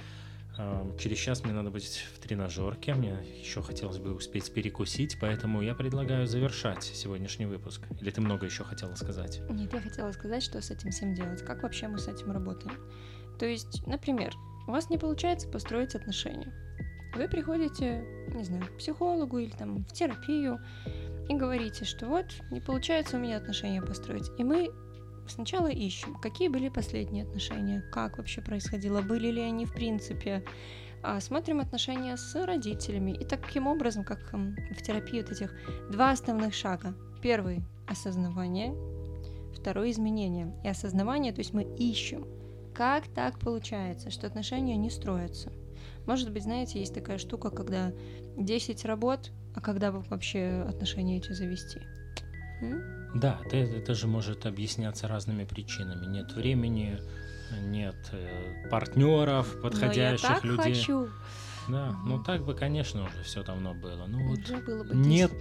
Через 1.00 1.18
час 1.18 1.44
мне 1.44 1.54
надо 1.54 1.72
быть 1.72 2.06
в 2.14 2.20
тренажерке, 2.20 2.94
мне 2.94 3.18
еще 3.40 3.62
хотелось 3.62 3.98
бы 3.98 4.14
успеть 4.14 4.54
перекусить, 4.54 5.18
поэтому 5.20 5.62
я 5.62 5.74
предлагаю 5.74 6.28
завершать 6.28 6.84
сегодняшний 6.84 7.46
выпуск. 7.46 7.82
Или 8.00 8.12
ты 8.12 8.22
много 8.22 8.46
еще 8.46 8.64
хотела 8.64 8.94
сказать? 8.96 9.42
Нет, 9.50 9.74
я 9.74 9.82
хотела 9.82 10.12
сказать, 10.12 10.44
что 10.44 10.62
с 10.62 10.70
этим 10.70 10.92
всем 10.92 11.16
делать, 11.16 11.44
как 11.44 11.64
вообще 11.64 11.88
мы 11.88 11.98
с 11.98 12.08
этим 12.08 12.32
работаем. 12.32 12.76
То 13.40 13.46
есть, 13.46 13.86
например, 13.88 14.34
у 14.68 14.72
вас 14.72 14.90
не 14.90 14.98
получается 14.98 15.48
построить 15.48 15.96
отношения. 15.96 16.54
Вы 17.16 17.28
приходите, 17.28 18.04
не 18.34 18.44
знаю, 18.44 18.66
к 18.68 18.78
психологу 18.78 19.40
или 19.40 19.52
там 19.52 19.84
в 19.86 19.92
терапию 19.94 20.60
и 21.28 21.36
говорите, 21.36 21.86
что 21.86 22.08
вот 22.08 22.26
не 22.52 22.62
получается 22.62 23.18
у 23.18 23.20
меня 23.20 23.38
отношения 23.38 23.82
построить. 23.82 24.30
И 24.38 24.44
мы 24.44 24.70
Сначала 25.28 25.68
ищем, 25.68 26.16
какие 26.16 26.48
были 26.48 26.70
последние 26.70 27.24
отношения, 27.24 27.82
как 27.92 28.18
вообще 28.18 28.42
происходило, 28.42 29.02
были 29.02 29.32
ли 29.32 29.42
они 29.42 29.66
в 29.66 29.74
принципе. 29.74 30.44
А, 31.04 31.20
смотрим 31.20 31.60
отношения 31.60 32.16
с 32.16 32.36
родителями. 32.46 33.12
И 33.12 33.26
таким 33.26 33.68
образом, 33.68 34.04
как 34.04 34.20
в 34.34 34.82
терапии 34.82 35.22
вот 35.22 35.32
этих 35.32 35.54
два 35.92 36.12
основных 36.12 36.54
шага. 36.54 36.94
Первый– 37.22 37.62
осознавание, 37.88 38.74
второй– 39.54 39.92
изменение. 39.92 40.54
И 40.64 40.68
осознавание, 40.68 41.34
то 41.34 41.40
есть 41.40 41.54
мы 41.54 41.64
ищем, 41.64 42.28
как 42.74 43.08
так 43.08 43.40
получается, 43.40 44.12
что 44.12 44.28
отношения 44.28 44.76
не 44.76 44.90
строятся. 44.90 45.52
Может 46.06 46.32
быть, 46.32 46.44
знаете, 46.44 46.80
есть 46.80 46.94
такая 46.94 47.18
штука, 47.18 47.50
когда 47.50 47.94
10 48.38 48.86
работ, 48.86 49.32
а 49.56 49.62
когда 49.62 49.92
вообще 49.92 50.66
отношения 50.68 51.18
эти 51.18 51.34
завести? 51.34 51.80
М? 52.62 53.01
Да, 53.14 53.40
это, 53.46 53.58
это 53.58 53.94
же 53.94 54.08
может 54.08 54.46
объясняться 54.46 55.08
разными 55.08 55.44
причинами. 55.44 56.06
Нет 56.06 56.32
времени, 56.34 57.00
нет 57.60 57.96
э, 58.12 58.70
партнеров, 58.70 59.62
подходящих 59.62 60.30
Но 60.30 60.36
я 60.36 60.36
так 60.36 60.44
людей. 60.46 60.76
Хочу. 60.76 61.10
Да, 61.68 61.90
угу. 61.90 61.98
ну 62.06 62.24
так 62.24 62.44
бы, 62.44 62.54
конечно, 62.54 63.04
уже 63.04 63.24
все 63.24 63.44
давно 63.44 63.74
было. 63.74 64.06
Ну 64.08 64.30
вот 64.30 64.40
уже 64.40 64.58
было 64.58 64.84
бы 64.84 64.96
10, 64.96 65.04
нет, 65.04 65.32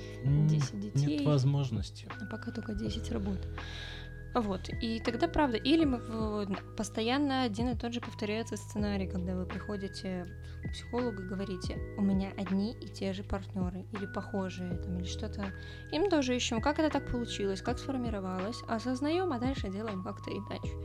10 0.48 0.80
детей, 0.80 1.18
нет 1.18 1.26
возможности. 1.26 2.06
А 2.20 2.26
пока 2.26 2.50
только 2.50 2.74
10 2.74 3.10
работ. 3.12 3.38
Вот, 4.34 4.68
и 4.80 5.00
тогда 5.00 5.26
правда, 5.26 5.56
или 5.56 5.84
мы 5.84 6.46
постоянно 6.76 7.42
один 7.42 7.68
и 7.68 7.76
тот 7.76 7.92
же 7.92 8.00
повторяется 8.00 8.56
сценарий, 8.56 9.08
когда 9.08 9.34
вы 9.34 9.44
приходите 9.44 10.26
к 10.62 10.70
психологу 10.70 11.22
и 11.22 11.26
говорите, 11.26 11.76
у 11.96 12.02
меня 12.02 12.30
одни 12.36 12.72
и 12.80 12.86
те 12.86 13.12
же 13.12 13.24
партнеры, 13.24 13.86
или 13.92 14.06
похожие, 14.06 14.76
там, 14.78 14.98
или 14.98 15.06
что-то. 15.06 15.52
Им 15.90 16.08
тоже 16.08 16.36
ищем, 16.36 16.60
как 16.60 16.78
это 16.78 16.90
так 16.90 17.10
получилось, 17.10 17.60
как 17.60 17.78
сформировалось, 17.78 18.62
осознаем, 18.68 19.32
а 19.32 19.40
дальше 19.40 19.68
делаем 19.68 20.04
как-то 20.04 20.30
иначе. 20.30 20.76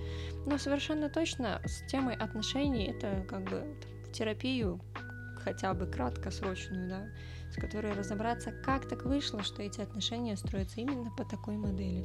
Но 0.47 0.57
совершенно 0.57 1.09
точно 1.09 1.61
с 1.65 1.85
темой 1.87 2.15
отношений 2.15 2.85
это 2.87 3.25
как 3.29 3.43
бы 3.43 3.77
в 4.07 4.11
терапию 4.11 4.81
хотя 5.45 5.73
бы 5.75 5.85
краткосрочную, 5.85 6.89
да, 6.89 7.07
с 7.51 7.55
которой 7.55 7.93
разобраться, 7.93 8.51
как 8.51 8.89
так 8.89 9.05
вышло, 9.05 9.43
что 9.43 9.61
эти 9.61 9.79
отношения 9.79 10.35
строятся 10.35 10.81
именно 10.81 11.11
по 11.11 11.23
такой 11.23 11.55
модели. 11.55 12.03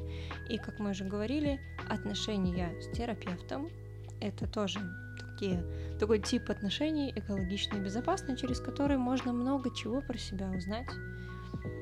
И, 0.49 0.59
как 0.59 0.79
мы 0.79 0.91
уже 0.91 1.05
говорили, 1.05 1.59
отношения 1.89 2.71
с 2.81 2.97
терапевтом— 2.97 3.71
это 4.21 4.47
тоже 4.47 4.79
такие, 5.19 5.65
такой 5.99 6.21
тип 6.21 6.51
отношений 6.51 7.13
экологичный 7.17 7.79
и 7.79 7.83
безопасный, 7.83 8.37
через 8.37 8.61
который 8.61 8.99
можно 8.99 9.33
много 9.33 9.75
чего 9.75 10.03
про 10.03 10.19
себя 10.19 10.51
узнать 10.51 10.91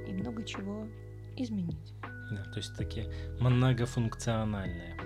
и 0.06 0.12
много 0.12 0.44
чего 0.44 0.86
изменить. 1.36 1.94
Да, 2.30 2.44
то 2.44 2.58
есть 2.58 2.76
такие 2.76 3.10
многофункциональные. 3.40 4.96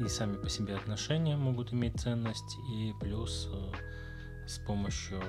И 0.00 0.08
сами 0.08 0.36
по 0.36 0.48
себе 0.48 0.76
отношения 0.76 1.36
могут 1.36 1.72
иметь 1.72 1.98
ценность, 2.00 2.56
и 2.72 2.92
плюс 3.00 3.48
э, 3.52 3.72
с 4.48 4.58
помощью 4.58 5.20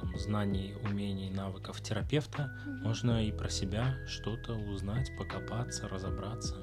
там, 0.00 0.16
знаний, 0.16 0.74
умений, 0.82 1.30
навыков 1.30 1.80
терапевта 1.82 2.50
угу. 2.66 2.88
можно 2.88 3.24
и 3.24 3.30
про 3.30 3.50
себя 3.50 3.96
что-то 4.06 4.54
узнать, 4.54 5.14
покопаться, 5.18 5.86
разобраться. 5.86 6.56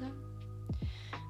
Да. 0.00 0.06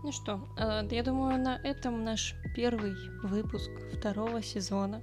Ну 0.04 0.12
что, 0.12 0.46
э, 0.58 0.86
я 0.90 1.02
думаю, 1.02 1.40
на 1.40 1.56
этом 1.56 2.04
наш 2.04 2.34
первый 2.54 2.94
выпуск 3.22 3.70
второго 3.94 4.42
сезона 4.42 5.00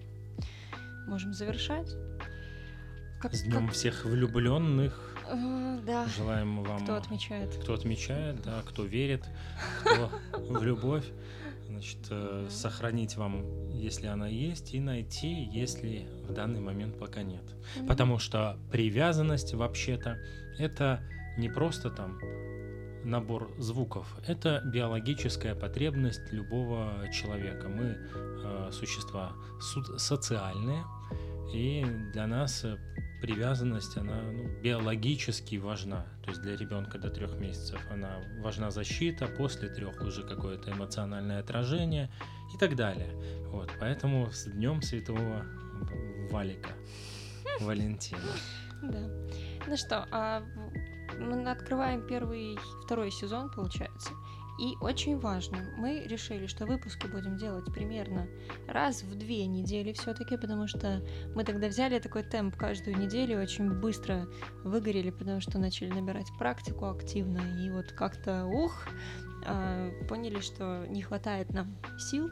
можем 1.07 1.33
завершать. 1.33 1.95
Как, 3.19 3.33
С 3.33 3.41
днем 3.41 3.65
как... 3.65 3.75
всех 3.75 4.05
влюбленных. 4.05 5.15
Uh, 5.31 5.83
да. 5.83 6.07
Желаем 6.15 6.63
вам. 6.63 6.83
Кто 6.83 6.95
отмечает? 6.95 7.55
Кто 7.55 7.73
отмечает, 7.73 8.41
да, 8.43 8.61
кто 8.65 8.83
верит, 8.83 9.25
кто 9.81 10.11
в 10.37 10.63
любовь. 10.63 11.05
Значит, 11.67 12.07
э, 12.09 12.47
сохранить 12.49 13.17
вам, 13.17 13.69
если 13.71 14.07
она 14.07 14.27
есть, 14.27 14.73
и 14.73 14.79
найти, 14.79 15.43
если 15.51 16.07
в 16.27 16.33
данный 16.33 16.61
момент 16.61 16.97
пока 16.97 17.23
нет. 17.23 17.43
Потому 17.87 18.19
что 18.19 18.57
привязанность 18.71 19.53
вообще-то 19.53 20.17
это 20.57 21.03
не 21.37 21.49
просто 21.49 21.89
там 21.89 22.19
набор 23.03 23.51
звуков. 23.57 24.07
Это 24.27 24.61
биологическая 24.65 25.55
потребность 25.55 26.31
любого 26.31 27.07
человека. 27.11 27.67
Мы 27.69 27.97
э, 27.97 28.69
существа 28.71 29.33
социальные, 29.97 30.83
и 31.53 31.85
для 32.13 32.27
нас 32.27 32.63
э, 32.63 32.77
привязанность, 33.21 33.97
она 33.97 34.21
ну, 34.21 34.47
биологически 34.61 35.55
важна. 35.55 36.05
То 36.23 36.31
есть 36.31 36.41
для 36.41 36.55
ребенка 36.55 36.97
до 36.97 37.09
трех 37.09 37.37
месяцев 37.39 37.81
она 37.91 38.21
важна 38.39 38.71
защита, 38.71 39.27
после 39.27 39.69
трех 39.69 40.01
уже 40.01 40.23
какое-то 40.23 40.71
эмоциональное 40.71 41.39
отражение 41.39 42.09
и 42.53 42.57
так 42.57 42.75
далее. 42.75 43.11
Вот, 43.47 43.71
поэтому 43.79 44.31
с 44.31 44.45
Днем 44.45 44.81
Святого 44.81 45.45
Валика, 46.31 46.69
Валентина. 47.59 48.21
Да. 48.83 49.09
Ну 49.67 49.77
что, 49.77 50.07
а 50.11 50.43
мы 51.19 51.49
открываем 51.49 52.05
первый, 52.05 52.57
второй 52.85 53.11
сезон, 53.11 53.49
получается. 53.49 54.11
И 54.59 54.75
очень 54.81 55.19
важно, 55.19 55.57
мы 55.77 56.03
решили, 56.07 56.47
что 56.47 56.65
выпуски 56.65 57.05
будем 57.07 57.37
делать 57.37 57.71
примерно 57.73 58.27
раз 58.67 59.03
в 59.03 59.15
две 59.15 59.45
недели 59.45 59.93
все-таки, 59.93 60.35
потому 60.35 60.67
что 60.67 61.03
мы 61.35 61.43
тогда 61.43 61.67
взяли 61.67 61.99
такой 61.99 62.23
темп 62.23 62.55
каждую 62.55 62.97
неделю, 62.97 63.39
очень 63.39 63.71
быстро 63.71 64.27
выгорели, 64.63 65.11
потому 65.11 65.41
что 65.41 65.59
начали 65.59 65.89
набирать 65.89 66.27
практику 66.39 66.85
активно, 66.85 67.39
и 67.63 67.69
вот 67.69 67.91
как-то, 67.91 68.45
ух, 68.45 68.87
а, 69.45 69.91
поняли, 70.09 70.39
что 70.39 70.85
не 70.87 71.01
хватает 71.01 71.51
нам 71.51 71.77
сил. 71.99 72.29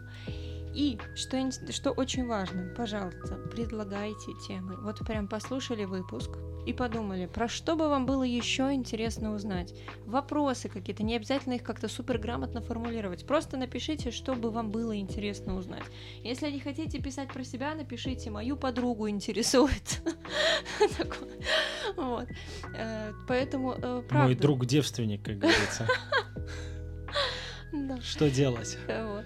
И 0.73 0.99
что, 1.15 1.51
что 1.71 1.91
очень 1.91 2.27
важно, 2.27 2.73
пожалуйста, 2.75 3.35
предлагайте 3.51 4.33
темы. 4.45 4.75
Вот 4.81 4.99
прям 5.05 5.29
послушали 5.29 5.85
выпуск, 5.85 6.31
и 6.65 6.73
подумали, 6.73 7.25
про 7.27 7.47
что 7.47 7.75
бы 7.75 7.89
вам 7.89 8.05
было 8.05 8.23
еще 8.23 8.73
интересно 8.73 9.33
узнать. 9.33 9.73
Вопросы 10.05 10.69
какие-то, 10.69 11.03
не 11.03 11.15
обязательно 11.15 11.53
их 11.53 11.63
как-то 11.63 11.87
супер 11.87 12.17
грамотно 12.17 12.61
формулировать. 12.61 13.25
Просто 13.25 13.57
напишите, 13.57 14.11
что 14.11 14.33
бы 14.33 14.51
вам 14.51 14.71
было 14.71 14.97
интересно 14.97 15.55
узнать. 15.55 15.83
Если 16.23 16.49
не 16.49 16.59
хотите 16.59 16.99
писать 17.01 17.31
про 17.31 17.43
себя, 17.43 17.75
напишите 17.75 18.29
«мою 18.29 18.57
подругу 18.57 19.09
интересует». 19.09 20.01
Э, 22.77 23.13
поэтому, 23.27 23.73
э, 23.73 24.01
правда. 24.07 24.25
Мой 24.25 24.35
друг-девственник, 24.35 25.23
как 25.23 25.37
говорится. 25.37 25.87
Да. 27.75 27.99
Что 28.01 28.29
делать? 28.29 28.77
Вот. 28.87 29.25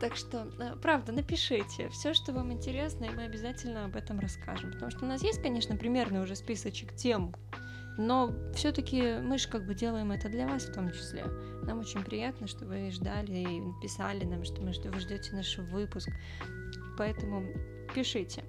Так 0.00 0.16
что, 0.16 0.48
э, 0.58 0.76
правда, 0.80 1.12
напишите 1.12 1.88
все, 1.88 2.14
что 2.14 2.32
вам 2.32 2.52
интересно, 2.52 3.04
и 3.04 3.10
мы 3.10 3.24
обязательно 3.24 3.84
об 3.84 3.96
этом 3.96 4.20
расскажем. 4.20 4.72
Потому 4.72 4.90
что 4.90 5.04
у 5.04 5.08
нас 5.08 5.22
есть, 5.22 5.42
конечно, 5.42 5.76
примерный 5.76 6.22
уже 6.22 6.36
списочек 6.36 6.94
тем, 6.94 7.34
но 7.98 8.32
все-таки 8.54 9.18
мы 9.20 9.38
же 9.38 9.48
как 9.48 9.66
бы 9.66 9.74
делаем 9.74 10.12
это 10.12 10.28
для 10.28 10.46
вас 10.46 10.64
в 10.64 10.72
том 10.72 10.90
числе. 10.92 11.24
Нам 11.64 11.80
очень 11.80 12.02
приятно, 12.02 12.46
что 12.46 12.64
вы 12.64 12.90
ждали 12.90 13.38
и 13.38 13.62
писали 13.82 14.24
нам, 14.24 14.44
что 14.44 14.60
мы, 14.60 14.72
вы 14.72 15.00
ждете 15.00 15.34
наш 15.34 15.58
выпуск. 15.58 16.10
Поэтому 16.96 17.44
пишите. 17.94 18.44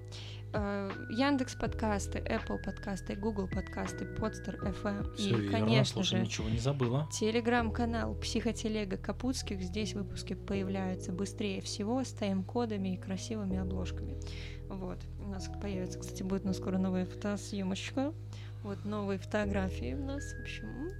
Э, 0.56 0.88
Яндекс 1.10 1.56
подкасты, 1.56 2.18
Apple 2.18 2.62
подкасты, 2.62 3.16
Google 3.16 3.48
подкасты, 3.48 4.04
Podster 4.04 4.56
FM 4.62 5.14
Все 5.16 5.30
и, 5.30 5.32
верно, 5.32 5.50
конечно 5.50 5.94
слушай, 5.94 6.18
же, 6.18 6.22
ничего 6.22 6.48
не 6.48 6.58
забыла. 6.58 7.08
Телеграм-канал 7.12 8.14
Психотелега 8.14 8.96
Капутских. 8.96 9.60
Здесь 9.60 9.94
выпуски 9.94 10.34
появляются 10.34 11.10
быстрее 11.10 11.60
всего 11.60 12.04
с 12.04 12.12
тайм-кодами 12.12 12.94
и 12.94 12.96
красивыми 12.96 13.58
обложками. 13.58 14.16
Вот. 14.68 14.98
У 15.18 15.28
нас 15.28 15.50
появится, 15.60 15.98
кстати, 15.98 16.22
будет 16.22 16.44
у 16.44 16.48
нас 16.48 16.58
скоро 16.58 16.78
новая 16.78 17.04
фотосъемочка. 17.04 18.14
Вот 18.62 18.84
новые 18.84 19.18
фотографии 19.18 19.94
у 19.94 20.04
нас. 20.04 20.22
В 20.22 20.40
общем, 20.40 20.92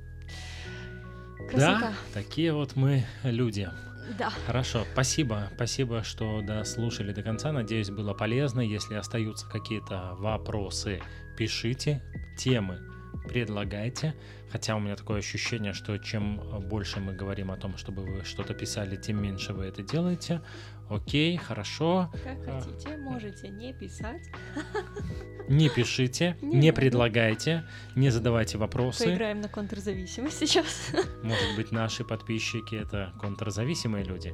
красота. 1.48 1.80
Да, 1.80 1.94
такие 2.12 2.52
вот 2.52 2.74
мы 2.74 3.04
люди. 3.22 3.70
Да. 4.18 4.30
Хорошо, 4.46 4.84
спасибо. 4.92 5.50
Спасибо, 5.54 6.02
что 6.02 6.40
дослушали 6.42 7.12
до 7.12 7.22
конца. 7.22 7.52
Надеюсь, 7.52 7.90
было 7.90 8.14
полезно. 8.14 8.60
Если 8.60 8.94
остаются 8.94 9.46
какие-то 9.48 10.14
вопросы, 10.18 11.00
пишите. 11.36 12.02
Темы 12.36 12.93
предлагайте. 13.28 14.14
Хотя 14.50 14.76
у 14.76 14.80
меня 14.80 14.94
такое 14.96 15.18
ощущение, 15.18 15.72
что 15.72 15.98
чем 15.98 16.40
больше 16.68 17.00
мы 17.00 17.12
говорим 17.12 17.50
о 17.50 17.56
том, 17.56 17.76
чтобы 17.76 18.02
вы 18.02 18.24
что-то 18.24 18.54
писали, 18.54 18.96
тем 18.96 19.20
меньше 19.22 19.52
вы 19.52 19.64
это 19.64 19.82
делаете. 19.82 20.42
Окей, 20.88 21.36
хорошо. 21.36 22.12
Как 22.22 22.44
хотите, 22.44 22.96
можете 22.96 23.48
не 23.48 23.72
писать. 23.72 24.22
Не 25.48 25.68
пишите, 25.68 26.38
не, 26.40 26.56
не 26.56 26.72
предлагайте, 26.72 27.64
не 27.94 28.08
задавайте 28.08 28.56
вопросы. 28.56 29.04
Поиграем 29.04 29.42
на 29.42 29.48
контрзависимость 29.50 30.38
сейчас. 30.38 30.90
Может 31.22 31.56
быть, 31.56 31.70
наши 31.70 32.02
подписчики 32.02 32.76
это 32.76 33.12
контрзависимые 33.20 34.04
люди. 34.04 34.32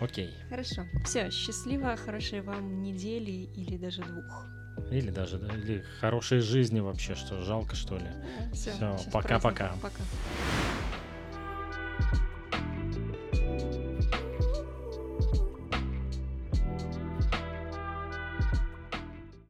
Окей. 0.00 0.30
Хорошо. 0.48 0.86
Все, 1.04 1.30
счастливо, 1.32 1.96
хорошей 1.96 2.42
вам 2.42 2.80
недели 2.80 3.48
или 3.56 3.76
даже 3.76 4.02
двух. 4.02 4.46
Или 4.90 5.10
даже 5.10 5.38
да 5.38 5.54
или 5.54 5.84
хорошей 6.00 6.40
жизни 6.40 6.80
вообще, 6.80 7.14
что 7.14 7.42
жалко, 7.42 7.76
что 7.76 7.96
ли. 7.96 8.06
Все, 8.52 8.72
пока-пока. 9.12 9.74
Пока. 9.80 9.90
пока. 9.90 10.02